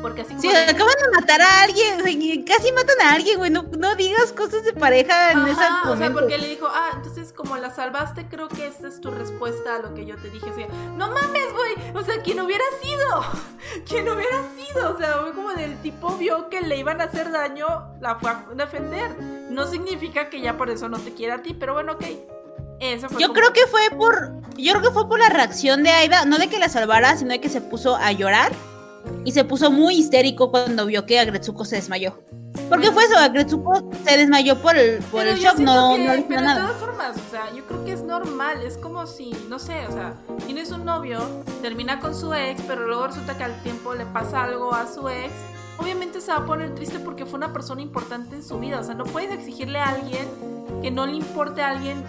[0.00, 0.40] Porque así como.
[0.40, 3.50] Sí, acaban de matar a alguien, casi matan a alguien, güey.
[3.50, 5.92] No, digas cosas de pareja en esa momento.
[5.92, 9.10] O sea, porque le dijo, ah, entonces como la salvaste, creo que esta es tu
[9.10, 10.50] respuesta a lo que yo te dije.
[10.96, 11.96] No mames, güey.
[11.96, 13.24] O sea, quien hubiera sido.
[13.88, 14.94] Quien hubiera sido.
[14.94, 18.30] O sea, fue como del tipo vio que le iban a hacer daño, la fue
[18.30, 19.16] a defender.
[19.50, 22.04] No significa que ya por eso no te quiera a ti, pero bueno, ok.
[22.80, 24.32] Eso fue yo creo que fue por.
[24.56, 27.30] Yo creo que fue por la reacción de Aida, no de que la salvara, sino
[27.30, 28.52] de que se puso a llorar
[29.24, 32.18] y se puso muy histérico cuando vio que Agretsuko se desmayó.
[32.68, 33.16] ¿Por qué fue eso?
[33.16, 36.60] Agretsuko se desmayó por el, por el shock, no, no le pero nada.
[36.60, 39.86] De todas formas, o sea, yo creo que es normal, es como si, no sé,
[39.86, 40.14] o sea,
[40.46, 41.20] tienes un novio,
[41.60, 45.08] termina con su ex, pero luego resulta que al tiempo le pasa algo a su
[45.08, 45.32] ex,
[45.78, 48.84] obviamente se va a poner triste porque fue una persona importante en su vida, o
[48.84, 50.26] sea, no puedes exigirle a alguien
[50.82, 52.02] que no le importe a alguien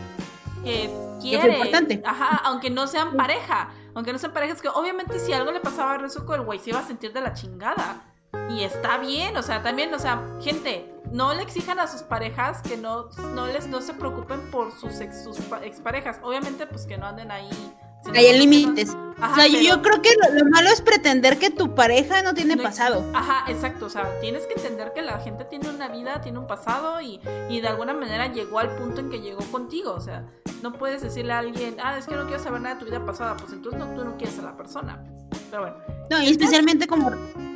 [0.64, 0.90] que
[1.22, 1.60] quiere,
[2.06, 5.94] ajá, aunque no sean pareja aunque no sean parejas, que obviamente si algo le pasaba
[5.94, 8.10] a Rezuko, el güey se iba a sentir de la chingada.
[8.50, 12.62] Y está bien, o sea, también, o sea, gente, no le exijan a sus parejas
[12.62, 16.20] que no, no les no se preocupen por sus ex, sus exparejas.
[16.24, 17.50] Obviamente, pues que no anden ahí
[18.14, 18.90] hay límites.
[18.90, 23.04] o sea, yo creo que lo, malo es pretender que tu pareja no tiene pasado.
[23.14, 23.86] Ajá, exacto.
[23.86, 27.20] O sea, tienes que entender que la gente tiene una vida, tiene un pasado y,
[27.50, 29.94] y de alguna manera llegó al punto en que llegó contigo.
[29.94, 30.26] O sea,
[30.62, 33.06] no puedes decirle a alguien, ah, es que no quiero saber nada de tu vida
[33.06, 33.38] pasada.
[33.38, 35.04] Pues entonces no, tú no quieres a la persona.
[35.50, 36.03] Pero bueno.
[36.14, 37.12] No, y especialmente como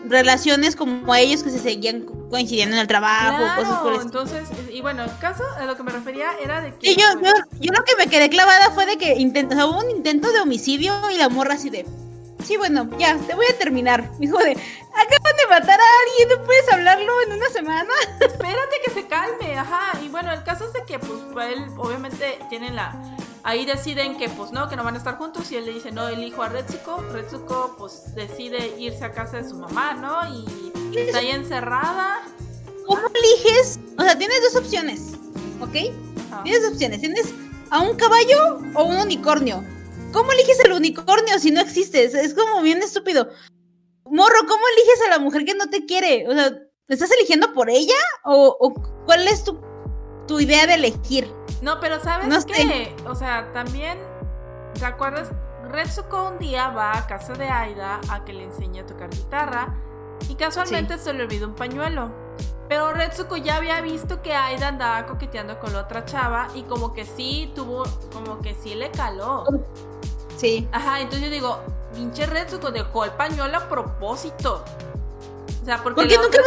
[0.10, 4.02] relaciones como ellos que se seguían coincidiendo en el trabajo, cosas por eso.
[4.02, 6.96] Entonces, y bueno, el caso a lo que me refería era de que.
[6.96, 7.06] yo,
[7.60, 10.32] yo, lo que me quedé clavada fue de que intento, o sea, hubo un intento
[10.32, 11.86] de homicidio y la morra así de.
[12.44, 14.10] Sí, bueno, ya, te voy a terminar.
[14.20, 17.94] Hijo de, acaban de matar a alguien, ¿no puedes hablarlo en una semana?
[18.20, 20.00] Espérate que se calme, ajá.
[20.04, 23.17] Y bueno, el caso es de que, pues, él obviamente tiene la
[23.48, 25.90] Ahí deciden que pues no, que no van a estar juntos y él le dice,
[25.90, 27.02] no, elijo a Retsuko.
[27.14, 30.36] Retsuko pues decide irse a casa de su mamá, ¿no?
[30.36, 32.24] Y está ahí encerrada.
[32.86, 33.80] ¿Cómo eliges?
[33.98, 35.14] O sea, tienes dos opciones,
[35.62, 35.94] ¿ok?
[36.44, 37.00] Tienes dos opciones.
[37.00, 37.34] Tienes
[37.70, 39.64] a un caballo o un unicornio.
[40.12, 42.16] ¿Cómo eliges el unicornio si no existes?
[42.16, 43.30] Es como bien estúpido.
[44.04, 46.28] Morro, ¿cómo eliges a la mujer que no te quiere?
[46.28, 46.52] O sea,
[46.90, 47.96] ¿estás eligiendo por ella?
[48.26, 48.74] ¿O,
[49.06, 49.58] cuál es tu,
[50.28, 51.37] tu idea de elegir?
[51.62, 52.96] No, pero ¿sabes qué?
[53.08, 54.00] O sea, también,
[54.78, 55.32] ¿te acuerdas?
[55.70, 59.76] Retsuko un día va a casa de Aida a que le enseñe a tocar guitarra
[60.30, 62.12] y casualmente se le olvidó un pañuelo.
[62.70, 66.94] Pero Retsuko ya había visto que Aida andaba coqueteando con la otra chava y como
[66.94, 69.46] que sí tuvo, como que sí le caló.
[70.36, 70.68] Sí.
[70.72, 71.60] Ajá, entonces yo digo,
[71.94, 74.64] pinche Retsuko dejó el pañuelo a propósito.
[75.62, 76.02] O sea, porque...
[76.02, 76.40] ¿Por qué nunca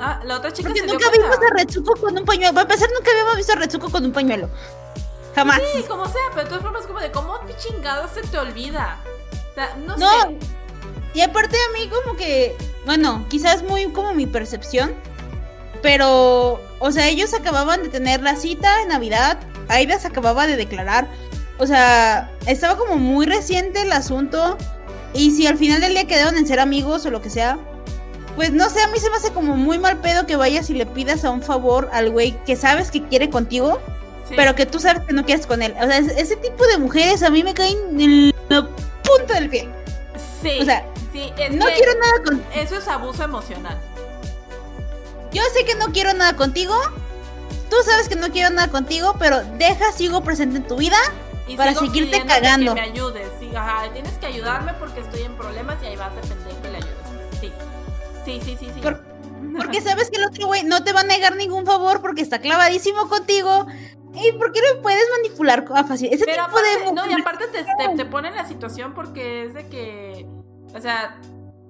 [0.00, 2.54] Ah, la otra chica Porque nunca vimos a Retsuko con un pañuelo.
[2.54, 4.48] Para empezar, nunca habíamos visto a Retsuko con un pañuelo.
[5.34, 5.60] Jamás.
[5.74, 8.98] Sí, como sea, pero de todas formas, como de cómo te chingado se te olvida.
[9.50, 10.38] O sea, no, no sé.
[11.12, 12.56] Y aparte, a mí, como que.
[12.86, 14.94] Bueno, quizás muy como mi percepción.
[15.82, 16.60] Pero.
[16.78, 19.38] O sea, ellos acababan de tener la cita de Navidad.
[19.68, 21.08] Aida se acababa de declarar.
[21.58, 24.56] O sea, estaba como muy reciente el asunto.
[25.12, 27.58] Y si al final del día quedaron en ser amigos o lo que sea,
[28.40, 30.72] pues no sé, a mí se me hace como muy mal pedo que vayas y
[30.72, 33.82] le pidas a un favor al güey que sabes que quiere contigo,
[34.34, 35.74] pero que tú sabes que no quieres con él.
[35.78, 38.66] O sea, ese tipo de mujeres a mí me caen en la
[39.02, 39.68] punta del pie.
[40.42, 40.56] Sí.
[40.58, 40.86] O sea,
[41.50, 42.42] no quiero nada con.
[42.54, 43.76] Eso es abuso emocional.
[45.32, 46.74] Yo sé que no quiero nada contigo.
[47.68, 50.96] Tú sabes que no quiero nada contigo, pero deja, sigo presente en tu vida
[51.58, 52.74] para seguirte cagando.
[52.74, 56.12] Que me ayudes, sí, ajá, tienes que ayudarme porque estoy en problemas y ahí vas
[56.12, 56.96] a depender que le ayudes.
[57.38, 57.52] Sí.
[58.38, 58.80] Sí, sí, sí, sí.
[59.56, 62.40] porque sabes que el otro güey no te va a negar ningún favor porque está
[62.40, 63.66] clavadísimo contigo.
[64.12, 66.12] ¿Y por qué no puedes manipular a fácil?
[66.12, 66.92] Ese tipo de.
[66.92, 67.64] No, y aparte te,
[67.96, 70.26] te, pone en la situación porque es de que.
[70.74, 71.20] O sea,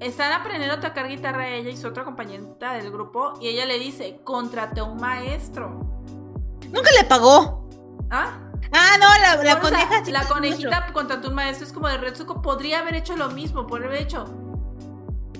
[0.00, 3.34] están aprendiendo a tocar guitarra ella y su otra compañera del grupo.
[3.40, 6.02] Y ella le dice: Contrate a un maestro.
[6.70, 7.68] Nunca le pagó.
[8.10, 8.38] ¿Ah?
[8.72, 10.02] Ah, no, la, la coneja.
[10.06, 11.66] la conejita contrató un maestro.
[11.66, 12.40] Es como de Retsuko.
[12.40, 13.66] Podría haber hecho lo mismo.
[13.66, 14.49] Podría haber hecho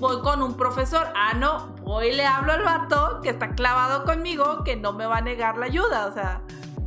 [0.00, 1.12] voy con un profesor.
[1.14, 5.18] Ah, no, voy le hablo al vato que está clavado conmigo, que no me va
[5.18, 6.42] a negar la ayuda, o sea.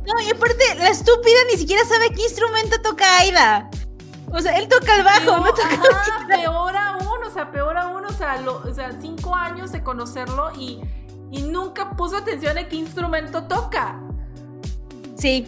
[0.06, 3.70] No, y aparte, la estúpida ni siquiera sabe qué instrumento toca Aida.
[4.32, 8.04] O sea, él toca el bajo, no toca ajá, peor aún, o sea, peor aún,
[8.04, 10.80] o sea, o sea, cinco años de conocerlo y,
[11.30, 14.00] y nunca puso atención a qué instrumento toca.
[15.16, 15.46] Sí.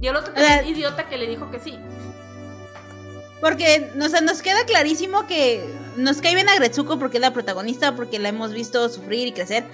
[0.00, 0.32] Y el otro
[0.66, 1.78] idiota que le dijo que sí.
[3.40, 5.64] Porque, o sea, nos queda clarísimo que
[5.96, 9.32] nos cae bien a Gretsuko porque es la protagonista, porque la hemos visto sufrir y
[9.32, 9.64] crecer.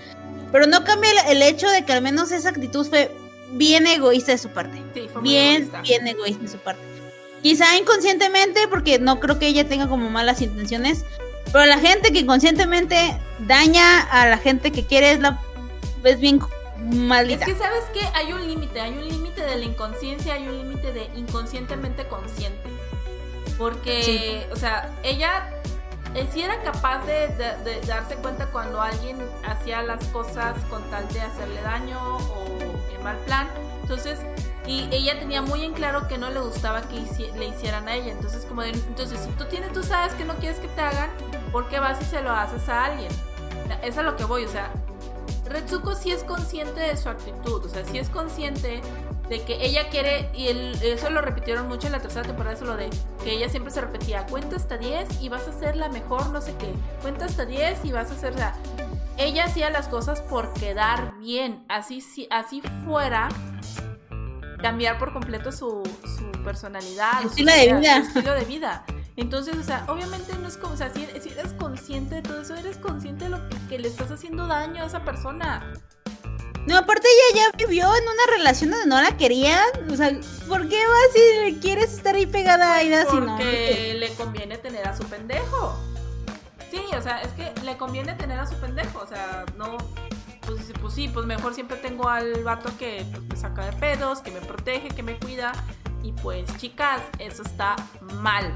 [0.52, 3.10] Pero no cambia el, hecho de que al menos esa actitud fue
[3.52, 4.80] bien egoísta de su parte.
[4.94, 5.82] Sí, fue bien, egoísta.
[5.82, 6.82] bien egoísta de su parte.
[7.42, 11.04] Quizá inconscientemente, porque no creo que ella tenga como malas intenciones,
[11.52, 15.40] Pero la gente que inconscientemente daña a la gente que quiere es la
[16.04, 16.40] es bien
[16.80, 17.44] maldita.
[17.44, 20.58] Es que sabes que hay un límite, hay un límite de la inconsciencia, hay un
[20.58, 22.68] límite de inconscientemente consciente.
[23.58, 25.50] Porque, o sea, ella
[26.14, 27.28] eh, sí era capaz de,
[27.86, 32.44] darse cuenta cuando alguien hacía las cosas con tal de hacerle daño o
[32.94, 33.48] en mal plan.
[33.82, 34.20] Entonces,
[34.66, 36.96] y ella tenía muy en claro que no le gustaba que
[37.36, 38.12] le hicieran a ella.
[38.12, 41.10] Entonces, como de, entonces, si tú tienes, tú sabes que no quieres que te hagan,
[41.52, 43.12] ¿por qué vas y se lo haces a alguien?
[43.82, 44.70] Es a lo que voy, o sea,
[45.48, 48.80] Retsuko sí es consciente de su actitud, o sea, sí es consciente
[49.28, 50.48] de que ella quiere, y
[50.82, 52.88] eso lo repitieron mucho en la tercera temporada, eso lo de
[53.24, 56.40] que ella siempre se repetía, cuenta hasta 10 y vas a ser la mejor, no
[56.40, 56.72] sé qué,
[57.02, 58.54] cuenta hasta 10 y vas a ser, la...
[59.16, 63.28] ella hacía las cosas por quedar bien, así, si, así fuera,
[64.60, 65.82] cambiar por completo su,
[66.44, 68.02] personalidad, su estilo de vida.
[68.02, 68.84] Su estilo de vida.
[69.16, 72.54] Entonces, o sea, obviamente no es como, o sea, si, eres consciente de todo eso,
[72.54, 75.72] eres consciente de lo que, le estás haciendo daño a esa persona.
[76.66, 79.62] No, aparte ella ya vivió en una relación donde no la querían.
[79.90, 80.10] O sea,
[80.48, 83.36] ¿por qué vas si quieres estar ahí pegada a Aida si no?
[83.36, 85.78] Porque le conviene tener a su pendejo.
[86.70, 88.98] Sí, o sea, es que le conviene tener a su pendejo.
[88.98, 89.76] O sea, no.
[90.44, 94.20] Pues, pues sí, pues mejor siempre tengo al vato que pues, me saca de pedos,
[94.20, 95.52] que me protege, que me cuida.
[96.02, 98.52] Y pues, chicas, eso está mal.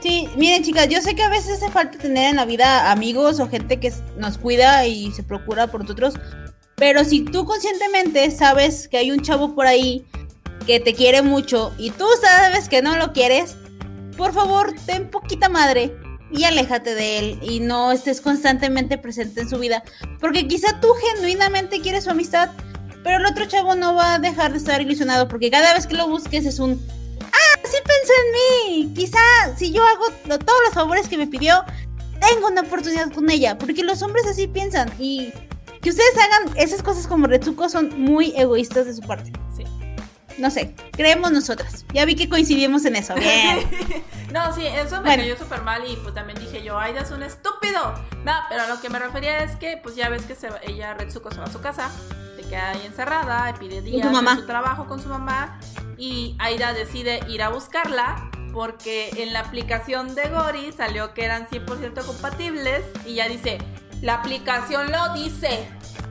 [0.00, 3.40] Sí, miren chicas, yo sé que a veces hace falta tener en la vida amigos
[3.40, 6.12] o gente que nos cuida y se procura por nosotros,
[6.76, 10.04] pero si tú conscientemente sabes que hay un chavo por ahí
[10.66, 13.56] que te quiere mucho y tú sabes que no lo quieres,
[14.16, 15.96] por favor, ten poquita madre
[16.30, 19.82] y aléjate de él y no estés constantemente presente en su vida,
[20.20, 22.50] porque quizá tú genuinamente quieres su amistad,
[23.02, 25.94] pero el otro chavo no va a dejar de estar ilusionado porque cada vez que
[25.94, 26.80] lo busques es un
[27.64, 28.94] sí pensó en mí.
[28.94, 29.18] Quizá
[29.56, 30.04] si yo hago
[30.38, 31.64] todos los favores que me pidió,
[32.20, 33.58] tengo una oportunidad con ella.
[33.58, 34.90] Porque los hombres así piensan.
[34.98, 35.32] Y
[35.84, 39.30] que ustedes hagan esas cosas como Retsuko son muy egoístas de su parte.
[39.54, 39.64] Sí.
[40.38, 41.84] No sé, creemos nosotras.
[41.92, 43.14] Ya vi que coincidimos en eso.
[43.16, 43.58] Bien.
[44.32, 47.22] no, sí, eso me cayó súper mal y pues también dije yo, Aida es un
[47.22, 47.94] estúpido.
[48.24, 50.94] No, pero a lo que me refería es que pues ya ves que se, ella,
[50.94, 51.90] Retsuko, se va a su casa,
[52.34, 55.60] se queda ahí encerrada, pide días en su trabajo con su mamá
[55.98, 61.46] y Aida decide ir a buscarla porque en la aplicación de Gori salió que eran
[61.46, 63.58] 100% compatibles y ya dice,
[64.04, 65.66] la aplicación lo dice.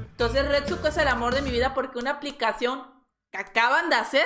[0.10, 2.82] Entonces Retsuko es el amor de mi vida porque una aplicación
[3.32, 4.26] que acaban de hacer,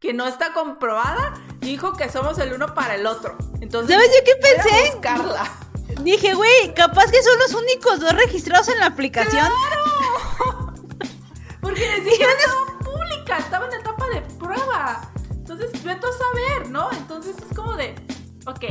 [0.00, 3.36] que no está comprobada, dijo que somos el uno para el otro.
[3.60, 4.92] Entonces, ¿sabes yo qué pensé?
[4.92, 5.44] buscarla.
[6.00, 9.46] Dije, güey, capaz que son los únicos dos registrados en la aplicación.
[9.46, 10.74] ¡Claro!
[11.60, 12.30] Porque decían
[12.80, 15.12] pública, estaba en etapa de prueba.
[15.30, 16.90] Entonces, vete a saber, ¿no?
[16.92, 17.94] Entonces es como de,
[18.46, 18.64] ok,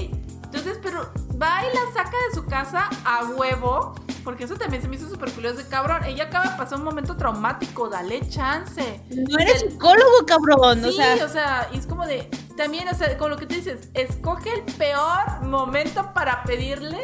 [0.46, 4.88] entonces, pero va y la saca de su casa a huevo, porque eso también se
[4.88, 6.04] me hizo súper curioso de cabrón.
[6.06, 9.02] Ella acaba de pasar un momento traumático, dale chance.
[9.10, 10.82] No eres psicólogo, cabrón.
[10.84, 13.46] Sí, o sea, o sea, y es como de, también, o sea, con lo que
[13.46, 17.00] tú dices, escoge el peor momento para pedirle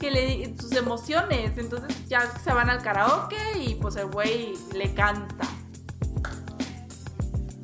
[0.00, 1.56] que le sus emociones.
[1.56, 5.46] Entonces ya se van al karaoke y pues el güey le canta.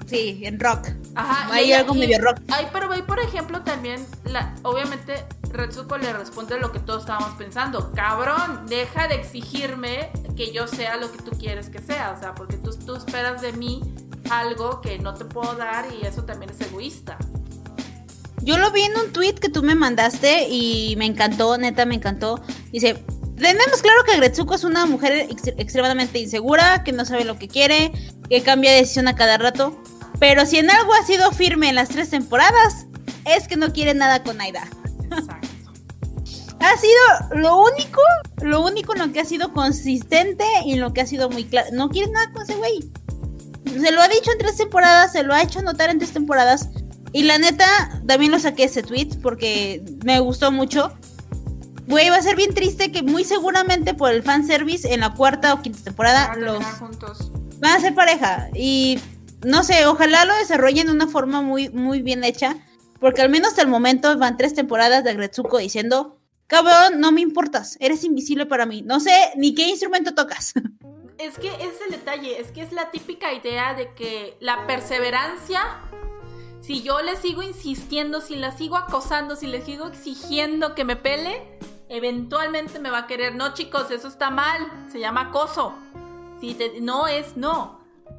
[0.09, 0.89] Sí, en rock.
[1.15, 1.53] Ajá.
[1.53, 2.39] Hay algo medio rock.
[2.49, 7.35] Ay, pero ahí, por ejemplo, también, la, obviamente, Retsuko le responde lo que todos estábamos
[7.37, 7.93] pensando.
[7.93, 12.15] Cabrón, deja de exigirme que yo sea lo que tú quieres que sea.
[12.17, 13.83] O sea, porque tú, tú esperas de mí
[14.31, 17.19] algo que no te puedo dar y eso también es egoísta.
[18.43, 21.97] Yo lo vi en un tweet que tú me mandaste y me encantó, neta, me
[21.97, 22.41] encantó.
[22.71, 23.03] Dice,
[23.37, 27.93] tenemos claro que Gretsuko es una mujer extremadamente insegura, que no sabe lo que quiere,
[28.29, 29.81] que cambia de decisión a cada rato.
[30.19, 32.87] Pero si en algo ha sido firme en las tres temporadas,
[33.25, 34.69] es que no quiere nada con Aida.
[35.11, 35.49] Exacto.
[36.61, 38.01] ha sido lo único,
[38.43, 41.45] lo único en lo que ha sido consistente y en lo que ha sido muy
[41.45, 41.69] claro.
[41.73, 42.91] No quiere nada con ese güey.
[43.65, 46.69] Se lo ha dicho en tres temporadas, se lo ha hecho notar en tres temporadas.
[47.13, 50.93] Y la neta, también lo saqué ese tweet porque me gustó mucho.
[51.87, 55.55] Güey, va a ser bien triste que muy seguramente por el fanservice en la cuarta
[55.55, 57.31] o quinta temporada los juntos.
[57.61, 58.49] van a ser pareja.
[58.55, 59.01] Y
[59.45, 62.57] no sé, ojalá lo desarrollen de una forma muy, muy bien hecha,
[63.01, 67.21] porque al menos hasta el momento van tres temporadas de Gretsuko diciendo, cabrón, no me
[67.21, 70.55] importas, eres invisible para mí, no sé ni qué instrumento tocas.
[71.19, 75.61] Es que es el detalle, es que es la típica idea de que la perseverancia,
[76.61, 80.95] si yo le sigo insistiendo, si la sigo acosando, si le sigo exigiendo que me
[80.95, 81.59] pele,
[81.89, 83.35] eventualmente me va a querer.
[83.35, 84.61] No, chicos, eso está mal,
[84.93, 85.75] se llama acoso.
[86.41, 87.78] Si no es no.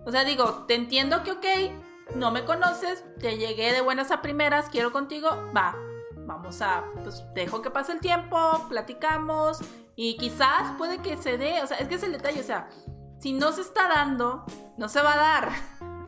[0.10, 1.46] O sea, digo, te entiendo que, ok,
[2.16, 5.76] no me conoces, te llegué de buenas a primeras, quiero contigo, va.
[6.26, 9.60] vamos a, pues dejo que pase el tiempo, platicamos
[9.96, 12.70] y quizás puede que se dé, o sea, es que es el detalle, o sea,
[13.20, 14.46] si no se está dando,
[14.78, 15.50] no se va a dar.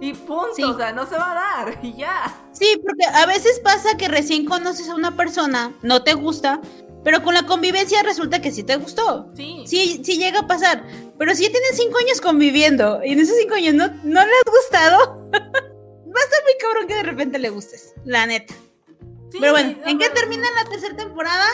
[0.00, 2.34] Y punto, o sea, no se va a dar y ya.
[2.50, 6.60] Sí, porque a veces pasa que recién conoces a una persona, no te gusta,
[7.04, 9.30] pero con la convivencia resulta que sí te gustó.
[9.34, 9.64] Sí.
[9.66, 10.84] Sí, sí llega a pasar.
[11.18, 14.32] Pero si ya tienes cinco años conviviendo y en esos cinco años no, no le
[14.32, 18.54] has gustado, va a estar muy cabrón que de repente le gustes, la neta.
[19.40, 21.46] pero bueno, ¿en qué termina la tercera temporada?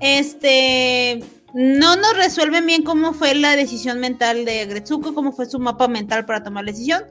[0.00, 1.22] Este,
[1.54, 5.88] no nos resuelven bien cómo fue la decisión mental de Gretsuko, cómo fue su mapa
[5.88, 7.04] mental para tomar la decisión,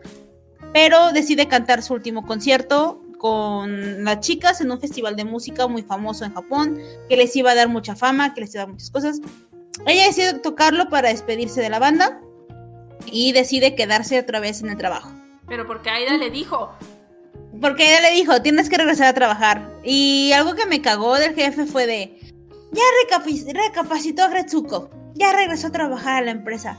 [0.73, 5.81] pero decide cantar su último concierto con las chicas en un festival de música muy
[5.81, 8.73] famoso en Japón, que les iba a dar mucha fama, que les iba a dar
[8.73, 9.21] muchas cosas.
[9.85, 12.21] Ella decide tocarlo para despedirse de la banda
[13.05, 15.11] y decide quedarse otra vez en el trabajo.
[15.47, 16.71] Pero porque Aida le dijo.
[17.61, 19.79] Porque Aida le dijo, tienes que regresar a trabajar.
[19.83, 22.19] Y algo que me cagó del jefe fue de,
[22.71, 22.83] ya
[23.67, 26.77] recapacitó a Gretsuko, ya regresó a trabajar a la empresa.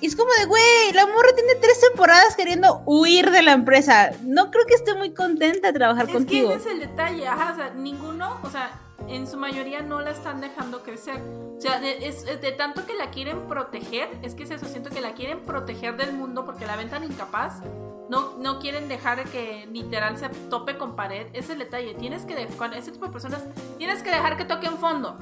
[0.00, 4.12] Y es como de, güey, la morra tiene tres temporadas queriendo huir de la empresa.
[4.22, 6.50] No creo que esté muy contenta de trabajar contigo.
[6.52, 8.70] Es que ese es el detalle, ajá, o sea, ninguno, o sea,
[9.08, 11.20] en su mayoría no la están dejando crecer.
[11.56, 14.90] O sea, de, es, de tanto que la quieren proteger, es que es eso, siento
[14.90, 17.60] que la quieren proteger del mundo porque la ven tan incapaz.
[18.08, 21.26] No, no quieren dejar que literal se tope con pared.
[21.32, 21.94] Ese es el detalle.
[21.94, 23.42] Tienes que dejar, con ese tipo de personas,
[23.76, 25.18] tienes que dejar que toquen fondo.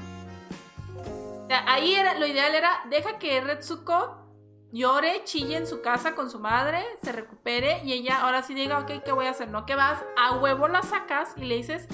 [1.43, 4.26] O sea, ahí era, lo ideal era, deja que Retsuko
[4.71, 8.79] llore, chille en su casa con su madre, se recupere y ella ahora sí diga,
[8.79, 9.49] ok, ¿qué voy a hacer?
[9.49, 11.87] No, que vas, a huevo la sacas y le dices,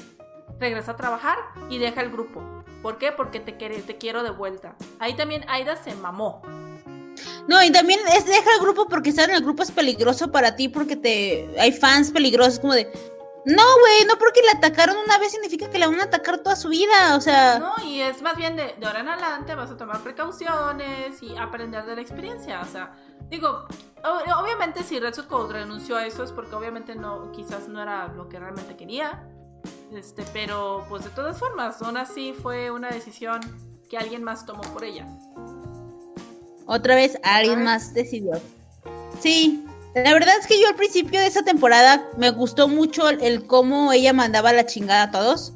[0.60, 1.38] regresa a trabajar
[1.70, 2.42] y deja el grupo.
[2.82, 3.12] ¿Por qué?
[3.12, 4.76] Porque te, te quiero de vuelta.
[5.00, 6.42] Ahí también Aida se mamó.
[7.48, 10.56] No, y también es deja el grupo porque estar en el grupo es peligroso para
[10.56, 12.92] ti porque te hay fans peligrosos como de
[13.46, 16.56] no, güey, no porque le atacaron una vez significa que le van a atacar toda
[16.56, 17.60] su vida, o sea.
[17.60, 21.36] No, y es más bien de, de ahora en adelante vas a tomar precauciones y
[21.38, 22.94] aprender de la experiencia, o sea.
[23.30, 23.66] Digo,
[24.38, 28.40] obviamente si Retsuko renunció a eso es porque obviamente no, quizás no era lo que
[28.40, 29.28] realmente quería.
[29.92, 33.40] Este, pero pues de todas formas, aún así fue una decisión
[33.90, 35.08] que alguien más tomó por ella.
[36.66, 38.34] Otra vez alguien más decidió.
[39.20, 39.66] Sí,
[39.96, 43.94] la verdad es que yo al principio de esa temporada me gustó mucho el, cómo
[43.94, 45.54] ella mandaba la chingada a todos.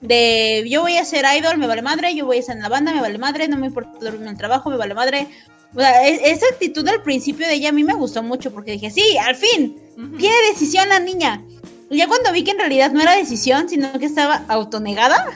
[0.00, 2.68] De yo voy a ser idol, me vale madre, yo voy a estar en la
[2.68, 5.28] banda, me vale madre, no me importa dormir en el trabajo, me vale madre.
[5.74, 8.72] O sea, e, esa actitud al principio de ella a mí me gustó mucho porque
[8.72, 9.76] dije, sí, al fin,
[10.18, 11.42] tiene decisión la niña.
[11.90, 15.26] Y ya cuando vi que en realidad no era decisión, sino que estaba autonegada,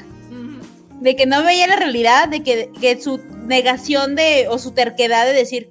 [1.01, 5.27] de que no veía la realidad, de que, que su negación de, o su terquedad
[5.27, 5.71] de decir,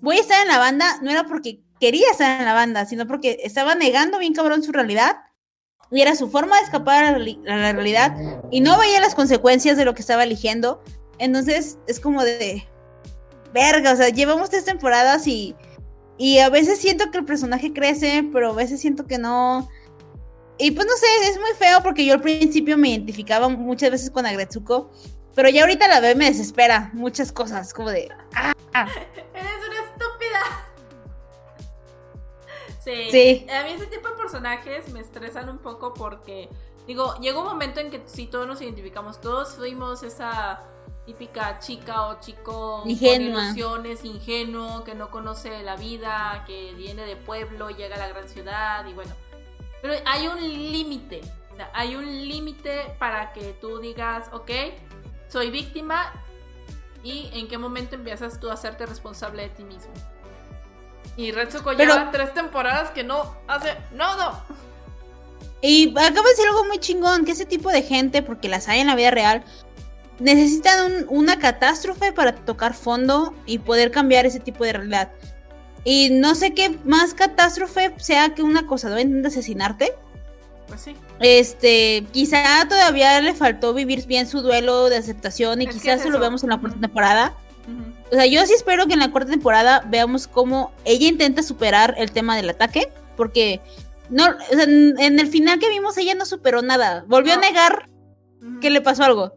[0.00, 3.06] voy a estar en la banda, no era porque quería estar en la banda, sino
[3.06, 5.16] porque estaba negando bien cabrón su realidad
[5.90, 8.16] y era su forma de escapar a la, realidad
[8.50, 10.82] y no veía las consecuencias de lo que estaba eligiendo.
[11.18, 12.66] Entonces es como de
[13.52, 15.54] verga, o sea, llevamos tres temporadas y,
[16.18, 19.68] y a veces siento que el personaje crece, pero a veces siento que no.
[20.58, 24.10] Y pues no sé, es muy feo porque yo al principio me identificaba muchas veces
[24.10, 24.90] con Agretsuko,
[25.34, 28.08] pero ya ahorita la veo y me desespera muchas cosas, como de...
[28.34, 28.54] ¡Ah!
[32.84, 33.46] Sí.
[33.50, 36.48] A mí ese tipo de personajes me estresan un poco porque,
[36.86, 40.62] digo, llegó un momento en que si todos nos identificamos, todos fuimos esa
[41.06, 43.34] típica chica o chico Ingenua.
[43.34, 48.08] con ilusiones, ingenuo, que no conoce la vida, que viene de pueblo, llega a la
[48.08, 49.12] gran ciudad y bueno.
[49.82, 51.20] Pero hay un límite,
[51.52, 54.50] o sea, hay un límite para que tú digas, ok,
[55.28, 56.12] soy víctima
[57.02, 59.92] y en qué momento empiezas tú a hacerte responsable de ti mismo.
[61.16, 64.44] Y Retsuko lleva tres temporadas que no hace nada.
[65.60, 68.80] Y acaba de decir algo muy chingón, que ese tipo de gente, porque las hay
[68.80, 69.44] en la vida real,
[70.18, 75.12] necesitan una catástrofe para tocar fondo y poder cambiar ese tipo de realidad.
[75.84, 79.94] Y no sé qué más catástrofe sea que un acosador intente asesinarte.
[80.66, 80.96] Pues sí.
[81.20, 86.18] Este, quizá todavía le faltó vivir bien su duelo de aceptación y quizás se lo
[86.18, 87.34] vemos en la cuarta temporada.
[88.14, 91.96] O sea, yo sí espero que en la cuarta temporada veamos cómo ella intenta superar
[91.98, 93.60] el tema del ataque, porque
[94.08, 97.88] no, o sea, en el final que vimos ella no superó nada, volvió a negar
[98.60, 99.32] que le pasó algo.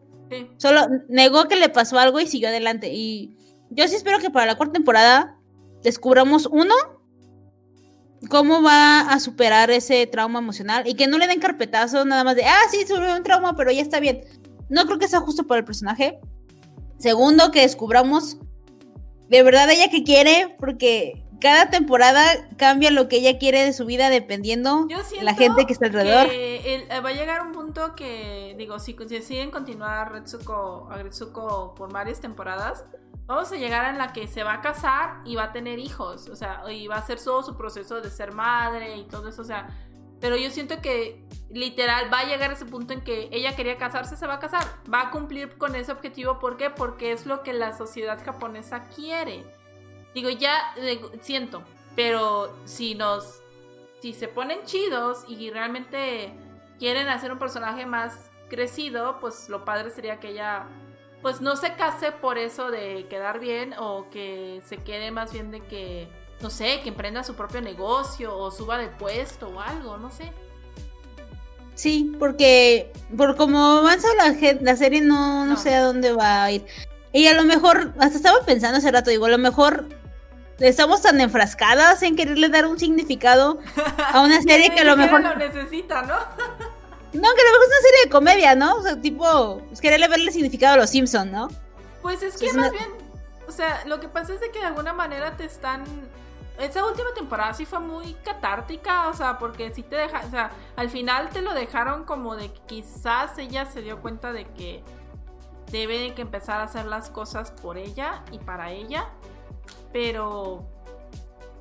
[0.57, 2.93] Solo negó que le pasó algo y siguió adelante.
[2.93, 3.35] Y
[3.71, 5.39] yo sí espero que para la cuarta temporada
[5.81, 6.75] descubramos uno
[8.29, 12.35] cómo va a superar ese trauma emocional y que no le den carpetazo nada más
[12.35, 14.21] de, ah, sí, sufrió un trauma, pero ya está bien.
[14.69, 16.19] No creo que sea justo para el personaje.
[16.99, 18.37] Segundo, que descubramos
[19.29, 22.23] de verdad ella que quiere, porque cada temporada
[22.57, 26.27] cambia lo que ella quiere de su vida dependiendo de la gente que está alrededor.
[26.31, 31.91] Eh, va a llegar un punto que, digo, si, siguen continuar Retsuko, a Retsuko por
[31.91, 32.85] varias temporadas,
[33.25, 36.27] vamos a llegar en la que se va a casar y va a tener hijos,
[36.29, 39.41] o sea, y va a hacer todo su proceso de ser madre y todo eso,
[39.41, 39.67] o sea,
[40.19, 43.77] pero yo siento que literal va a llegar a ese punto en que ella quería
[43.77, 46.69] casarse, se va a casar, va a cumplir con ese objetivo, ¿por qué?
[46.69, 49.45] Porque es lo que la sociedad japonesa quiere.
[50.13, 50.73] Digo, ya
[51.21, 51.63] siento,
[51.95, 53.41] pero si nos
[54.01, 56.31] si se ponen chidos y realmente
[56.77, 60.67] quieren hacer un personaje más crecido, pues lo padre sería que ella
[61.21, 65.49] pues no se case por eso de quedar bien o que se quede más bien
[65.49, 66.07] de que
[66.41, 70.31] no sé, que emprenda su propio negocio o suba de puesto o algo, no sé.
[71.75, 76.51] Sí, porque por como avanza la, la serie no, no, sé a dónde va a
[76.51, 76.65] ir.
[77.13, 79.85] Y a lo mejor, hasta estaba pensando hace rato, digo, a lo mejor
[80.59, 83.59] estamos tan enfrascadas en quererle dar un significado
[84.11, 85.21] a una serie que a lo mejor...
[85.21, 86.15] lo necesita, ¿no?
[87.13, 88.75] no, que a lo mejor es una serie de comedia, ¿no?
[88.75, 91.49] O sea, tipo, pues, quererle verle significado a los Simpsons, ¿no?
[92.01, 92.89] Pues es que más bien,
[93.47, 95.83] o sea, lo que pasa es de que de alguna manera te están
[96.59, 100.51] esa última temporada sí fue muy catártica, o sea, porque sí te deja, o sea,
[100.75, 104.83] al final te lo dejaron como de que quizás ella se dio cuenta de que
[105.71, 109.09] debe que empezar a hacer las cosas por ella y para ella,
[109.93, 110.65] pero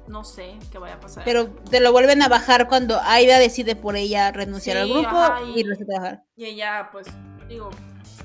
[0.06, 1.24] no sé qué vaya a pasar.
[1.24, 5.16] Pero te lo vuelven a bajar cuando Aida decide por ella renunciar al grupo
[5.54, 6.24] y, y bajar.
[6.36, 7.08] Y ella, pues,
[7.48, 7.70] digo,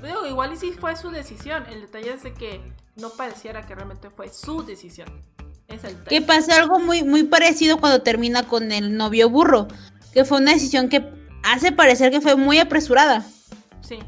[0.02, 1.66] digo, igual y sí fue su decisión.
[1.66, 5.08] El detalle es de que no pareciera que realmente fue su decisión.
[6.08, 9.68] Que pasa algo muy, muy parecido cuando termina con el novio burro,
[10.12, 11.04] que fue una decisión que
[11.42, 13.24] hace parecer que fue muy apresurada.
[13.80, 13.98] Sí.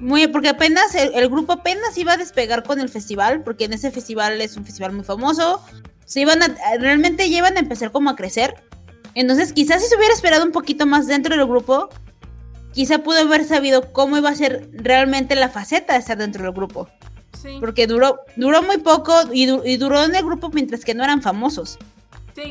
[0.00, 3.90] Muy, porque apenas el, grupo apenas iba a despegar con el festival, porque en ese
[3.90, 5.64] festival es un festival muy famoso.
[6.04, 8.54] Se iban a, realmente llevan a empezar como a crecer.
[9.14, 11.88] Entonces, quizás si se hubiera esperado un poquito más dentro del grupo,
[12.72, 16.52] quizá pudo haber sabido cómo iba a ser realmente la faceta de estar dentro del
[16.52, 16.88] grupo.
[17.60, 21.78] Porque duró, duró muy poco y, duró en el grupo mientras que no eran famosos.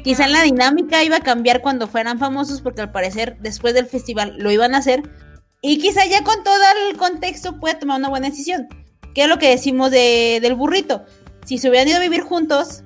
[0.04, 4.36] Quizá la dinámica iba a cambiar cuando fueran famosos porque al parecer después del festival
[4.38, 5.04] lo iban a hacer.
[5.62, 6.56] Y quizá ya con todo
[6.89, 8.68] el contexto pueda tomar una buena decisión.
[9.14, 11.04] Que es lo que decimos de, del burrito.
[11.46, 12.84] Si se hubieran ido a vivir juntos,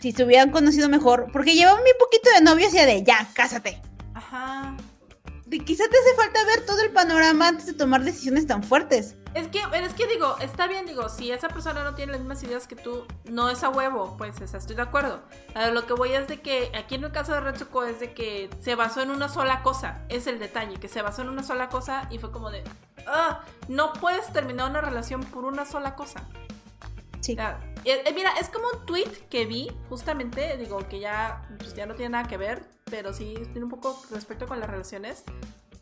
[0.00, 3.80] si se hubieran conocido mejor, porque llevaban muy poquito de novios y de ya, cásate.
[4.14, 4.75] Ajá.
[5.50, 9.16] Quizá te hace falta ver todo el panorama antes de tomar decisiones tan fuertes.
[9.34, 12.42] Es que, es que digo, está bien, digo, si esa persona no tiene las mismas
[12.42, 15.20] ideas que tú, no es a huevo, pues estoy de acuerdo.
[15.72, 18.48] lo que voy es de que, aquí en el caso de Retsuko es de que
[18.60, 21.68] se basó en una sola cosa, es el detalle, que se basó en una sola
[21.68, 22.64] cosa y fue como de,
[23.06, 26.26] ah, no puedes terminar una relación por una sola cosa.
[27.26, 27.36] Sí.
[27.84, 31.94] Eh, mira, es como un tweet que vi, justamente, digo, que ya, pues, ya no
[31.94, 35.24] tiene nada que ver, pero sí tiene un poco respecto con las relaciones.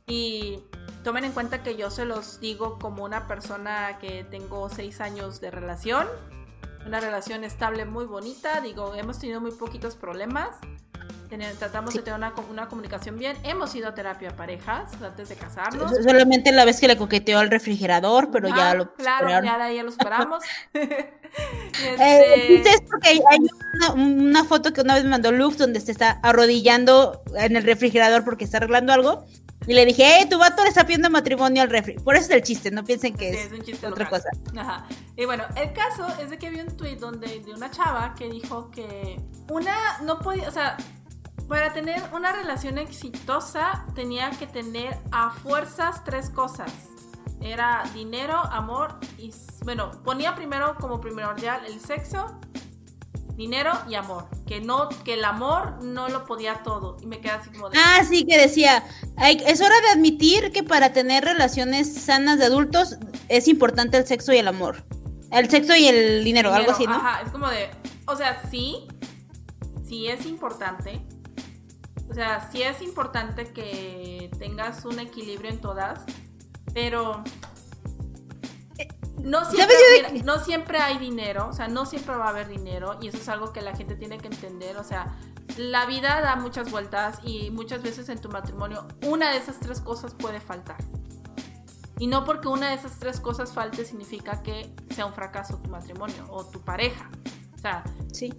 [0.06, 0.62] Y
[1.02, 5.40] tomen en cuenta que yo se los digo como una persona que tengo seis años
[5.40, 6.06] de relación,
[6.86, 10.56] una relación estable muy bonita, digo, hemos tenido muy poquitos problemas,
[11.58, 12.18] tratamos de tener
[12.50, 15.92] una, comunicación bien, hemos ido a terapia parejas antes de casarnos.
[16.02, 19.90] Solamente la vez que le coqueteó al refrigerador, pero ya lo Claro, ya, ya lo
[19.90, 20.42] superamos.
[21.98, 22.70] Eh, este...
[22.70, 23.38] es porque hay,
[23.96, 28.24] una, foto que una vez me mandó Lux donde se está arrodillando en el refrigerador
[28.24, 29.26] porque está arreglando algo
[29.66, 31.94] y le dije, eh, tu vato le está pidiendo matrimonio al refri.
[31.94, 34.28] Por eso es el chiste, no piensen que es, otra cosa.
[34.56, 34.86] Ajá.
[35.16, 38.28] Y bueno, el caso es de que vi un tweet donde de una chava que
[38.28, 40.76] dijo que una no podía, o sea,
[41.48, 46.72] para tener una relación exitosa tenía que tener a fuerzas tres cosas.
[47.40, 49.32] Era dinero, amor y
[49.64, 52.40] bueno, ponía primero como primordial el sexo,
[53.36, 54.28] dinero y amor.
[54.46, 56.96] Que no, que el amor no lo podía todo.
[57.02, 57.78] Y me queda así como de.
[57.78, 58.84] Ah, sí, que decía.
[59.18, 62.96] es hora de admitir que para tener relaciones sanas de adultos
[63.28, 64.84] es importante el sexo y el amor.
[65.30, 66.94] El sexo y el dinero, algo así, ¿no?
[66.94, 67.68] Ajá, es como de.
[68.06, 68.86] O sea, sí.
[69.86, 71.04] Sí es importante.
[72.14, 76.04] O sea, sí es importante que tengas un equilibrio en todas.
[76.72, 77.24] Pero
[79.20, 83.08] no siempre, no siempre hay dinero, o sea, no siempre va a haber dinero y
[83.08, 85.12] eso es algo que la gente tiene que entender, o sea,
[85.56, 89.80] la vida da muchas vueltas y muchas veces en tu matrimonio una de esas tres
[89.80, 90.76] cosas puede faltar.
[91.98, 95.68] Y no porque una de esas tres cosas falte significa que sea un fracaso tu
[95.68, 97.10] matrimonio o tu pareja.
[97.56, 97.82] O sea,
[98.12, 98.32] sí.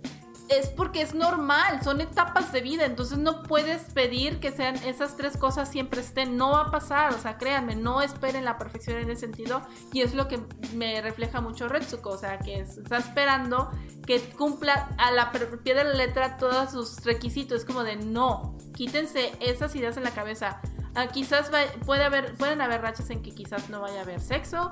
[0.50, 5.18] Es porque es normal, son etapas de vida, entonces no puedes pedir que sean esas
[5.18, 8.98] tres cosas siempre estén, no va a pasar, o sea, créanme, no esperen la perfección
[8.98, 9.62] en ese sentido
[9.92, 10.40] y es lo que
[10.74, 13.72] me refleja mucho Retsuko, o sea, que está esperando
[14.06, 18.58] que cumpla a la pie de la letra todos sus requisitos, es como de no,
[18.76, 20.62] quítense esas ideas en la cabeza.
[20.94, 21.52] Ah, quizás
[21.86, 24.72] puede haber, pueden haber rachas en que quizás no vaya a haber sexo,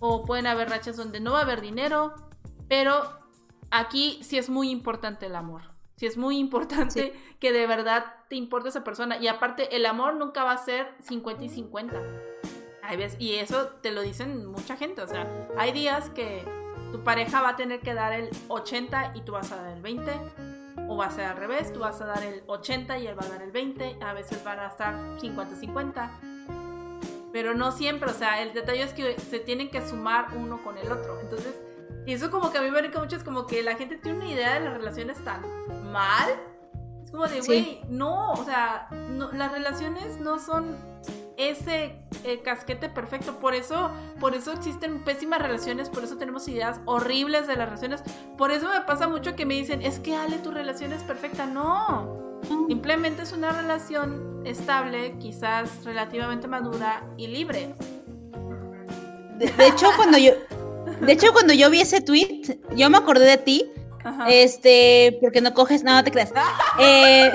[0.00, 2.14] o pueden haber rachas donde no va a haber dinero,
[2.68, 3.20] pero
[3.70, 5.62] aquí sí es muy importante el amor.
[5.96, 9.18] Sí es muy importante que de verdad te importe esa persona.
[9.18, 12.02] Y aparte, el amor nunca va a ser 50 y 50.
[13.18, 15.02] y eso te lo dicen mucha gente.
[15.02, 15.26] O sea,
[15.58, 16.44] hay días que
[16.90, 19.82] tu pareja va a tener que dar el 80 y tú vas a dar el
[19.82, 20.10] 20.
[20.88, 23.26] O va a ser al revés, tú vas a dar el 80 y él va
[23.26, 23.98] a dar el 20.
[24.00, 26.10] A veces van a estar 50-50.
[27.30, 30.78] Pero no siempre, o sea, el detalle es que se tienen que sumar uno con
[30.78, 31.20] el otro.
[31.20, 31.54] Entonces,
[32.10, 34.18] y eso como que a mí me brinca mucho, es como que la gente tiene
[34.18, 35.42] una idea de las relaciones tan
[35.92, 36.28] mal.
[37.04, 38.88] Es como de, güey, no, o sea,
[39.32, 40.76] las relaciones no son
[41.36, 43.38] ese eh, casquete perfecto.
[43.38, 48.02] Por eso, por eso existen pésimas relaciones, por eso tenemos ideas horribles de las relaciones.
[48.36, 51.46] Por eso me pasa mucho que me dicen, es que Ale, tu relación es perfecta.
[51.46, 57.72] No, simplemente es una relación estable, quizás relativamente madura y libre.
[59.38, 60.32] de hecho, cuando yo,
[61.00, 63.70] de hecho, cuando yo vi ese tweet, yo me acordé de ti.
[64.28, 66.32] Este, porque no coges, no, te creas.
[66.78, 67.30] Eh,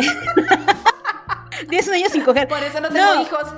[1.69, 2.47] Tienes un año sin coger.
[2.47, 3.43] Por eso no tengo hijos.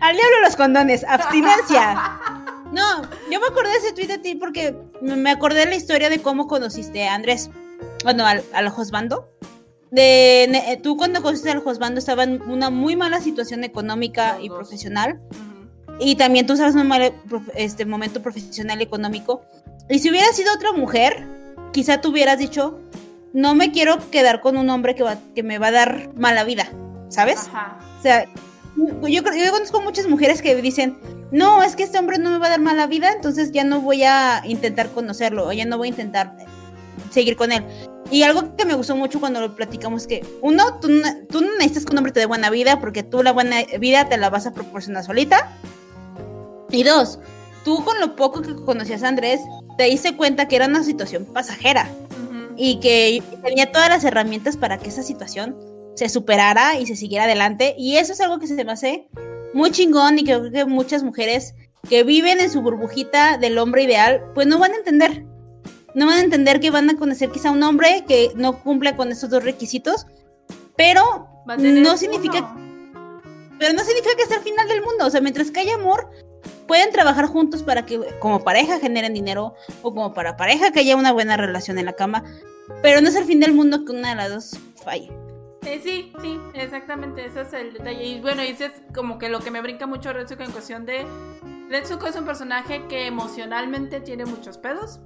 [0.00, 2.20] Al diablo los condones, abstinencia.
[2.72, 6.08] No, yo me acordé de ese tweet de ti porque me acordé de la historia
[6.08, 7.50] de cómo conociste a Andrés.
[8.04, 9.28] Bueno, al, al Josbando.
[9.90, 14.48] De, eh, tú cuando conociste al Josbando estaba en una muy mala situación económica y
[14.48, 15.20] profesional
[16.00, 17.12] y también tú sabes un mal
[17.54, 19.42] este, momento profesional y económico.
[19.88, 21.26] Y si hubiera sido otra mujer,
[21.72, 22.80] quizá tú hubieras dicho,
[23.32, 26.44] no me quiero quedar con un hombre que, va, que me va a dar mala
[26.44, 26.70] vida,
[27.08, 27.48] ¿sabes?
[27.48, 27.78] Ajá.
[27.98, 28.26] O sea,
[28.76, 30.98] yo, yo conozco muchas mujeres que dicen,
[31.32, 33.80] no, es que este hombre no me va a dar mala vida, entonces ya no
[33.80, 36.34] voy a intentar conocerlo, o ya no voy a intentar
[37.10, 37.64] seguir con él.
[38.10, 40.88] Y algo que me gustó mucho cuando lo platicamos es que, uno, tú,
[41.28, 44.08] tú no necesitas que un hombre te dé buena vida, porque tú la buena vida
[44.08, 45.56] te la vas a proporcionar solita.
[46.70, 47.18] Y dos,
[47.64, 49.40] tú con lo poco que conocías a Andrés,
[49.76, 51.90] te diste cuenta que era una situación pasajera
[52.56, 55.56] y que tenía todas las herramientas para que esa situación
[55.94, 57.74] se superara y se siguiera adelante.
[57.78, 59.08] Y eso es algo que se me hace
[59.54, 61.54] muy chingón y que creo que muchas mujeres
[61.88, 65.24] que viven en su burbujita del hombre ideal, pues no van a entender.
[65.94, 69.10] No van a entender que van a conocer quizá un hombre que no cumple con
[69.10, 70.06] esos dos requisitos,
[70.76, 71.28] pero
[71.58, 72.54] no significa...
[73.58, 75.06] Pero no significa que sea el final del mundo.
[75.06, 76.10] O sea, mientras que haya amor,
[76.70, 80.94] pueden trabajar juntos para que como pareja generen dinero o como para pareja que haya
[80.94, 82.22] una buena relación en la cama,
[82.80, 85.10] pero no es el fin del mundo que una de las dos falle.
[85.66, 88.04] Eh, sí, sí, exactamente, ese es el detalle.
[88.04, 91.04] Y bueno, ese es como que lo que me brinca mucho Retsuko en cuestión de...
[91.68, 95.00] Retsuko es un personaje que emocionalmente tiene muchos pedos.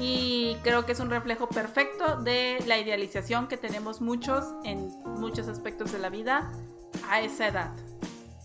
[0.00, 4.88] Y creo que es un reflejo perfecto de la idealización que tenemos muchos en
[5.18, 6.52] muchos aspectos de la vida
[7.08, 7.72] a esa edad.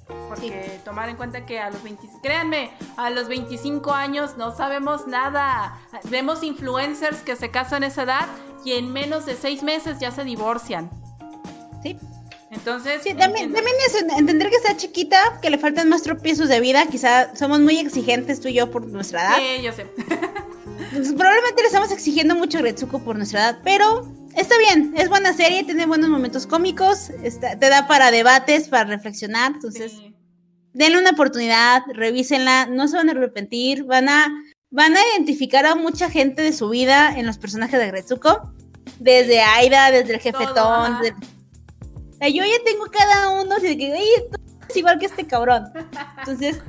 [0.08, 5.08] Porque tomar en cuenta que a los 20, créanme, a los 25 años no sabemos
[5.08, 5.80] nada.
[6.10, 8.28] Vemos influencers que se casan a esa edad
[8.64, 10.90] y en menos de 6 meses ya se divorcian.
[11.82, 11.98] Sí.
[12.52, 13.02] Entonces.
[13.04, 16.86] Sí, también, también es entender que está chiquita, que le faltan más tropiezos de vida.
[16.88, 19.38] Quizá somos muy exigentes tú y yo por nuestra edad.
[19.38, 19.88] Sí, yo sé.
[20.92, 25.10] Pues, probablemente le estamos exigiendo mucho a Retsuko por nuestra edad, pero está bien, es
[25.10, 29.94] buena serie, tiene buenos momentos cómicos, te da para debates, para reflexionar, entonces
[30.74, 34.28] denle una oportunidad, revísenla, no se van a arrepentir, van a,
[34.70, 38.54] van a identificar a mucha gente de su vida en los personajes de Retsuko,
[39.00, 41.00] desde Aida, desde el jefetón,
[42.22, 43.94] yo ya tengo cada uno, así que,
[44.68, 45.72] es igual que este cabrón,
[46.20, 46.60] entonces...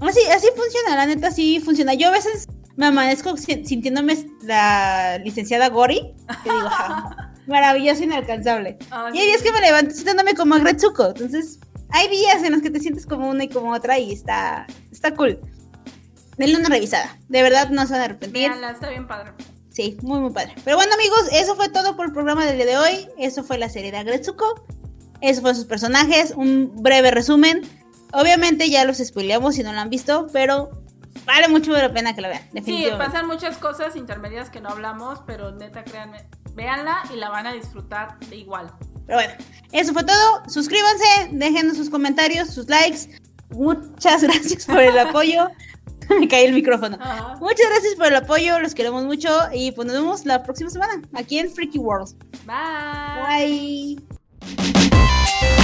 [0.00, 1.94] Así, así funciona, la neta, así funciona.
[1.94, 6.68] Yo a veces me amanezco sintiéndome la licenciada Gori, que digo,
[7.46, 8.78] maravilloso, inalcanzable.
[9.12, 11.60] Y hay días que me levanto sintiéndome como Gretsuko, entonces
[11.90, 15.14] hay días en los que te sientes como una y como otra y está, está
[15.14, 15.40] cool.
[16.36, 18.50] Denle una revisada, de verdad no se van a arrepentir.
[18.50, 19.32] está bien padre.
[19.70, 20.54] Sí, muy muy padre.
[20.64, 23.58] Pero bueno amigos, eso fue todo por el programa del día de hoy, eso fue
[23.58, 24.66] la serie de Gretsuko,
[25.20, 27.62] eso fueron sus personajes, un breve resumen.
[28.12, 30.83] Obviamente ya los spoileamos si no lo han visto, pero
[31.24, 32.42] vale mucho la pena que lo vean.
[32.64, 37.46] Sí, pasan muchas cosas intermedias que no hablamos, pero neta, créanme, véanla y la van
[37.46, 38.72] a disfrutar de igual.
[39.06, 39.34] Pero bueno,
[39.72, 40.42] eso fue todo.
[40.48, 43.20] Suscríbanse, déjenos sus comentarios, sus likes.
[43.50, 45.48] Muchas gracias por el apoyo.
[46.20, 46.98] me cae el micrófono.
[47.40, 51.02] Muchas gracias por el apoyo, los queremos mucho y pues nos vemos la próxima semana
[51.14, 52.14] aquí en Freaky World.
[52.46, 53.96] Bye.
[54.46, 55.63] Bye.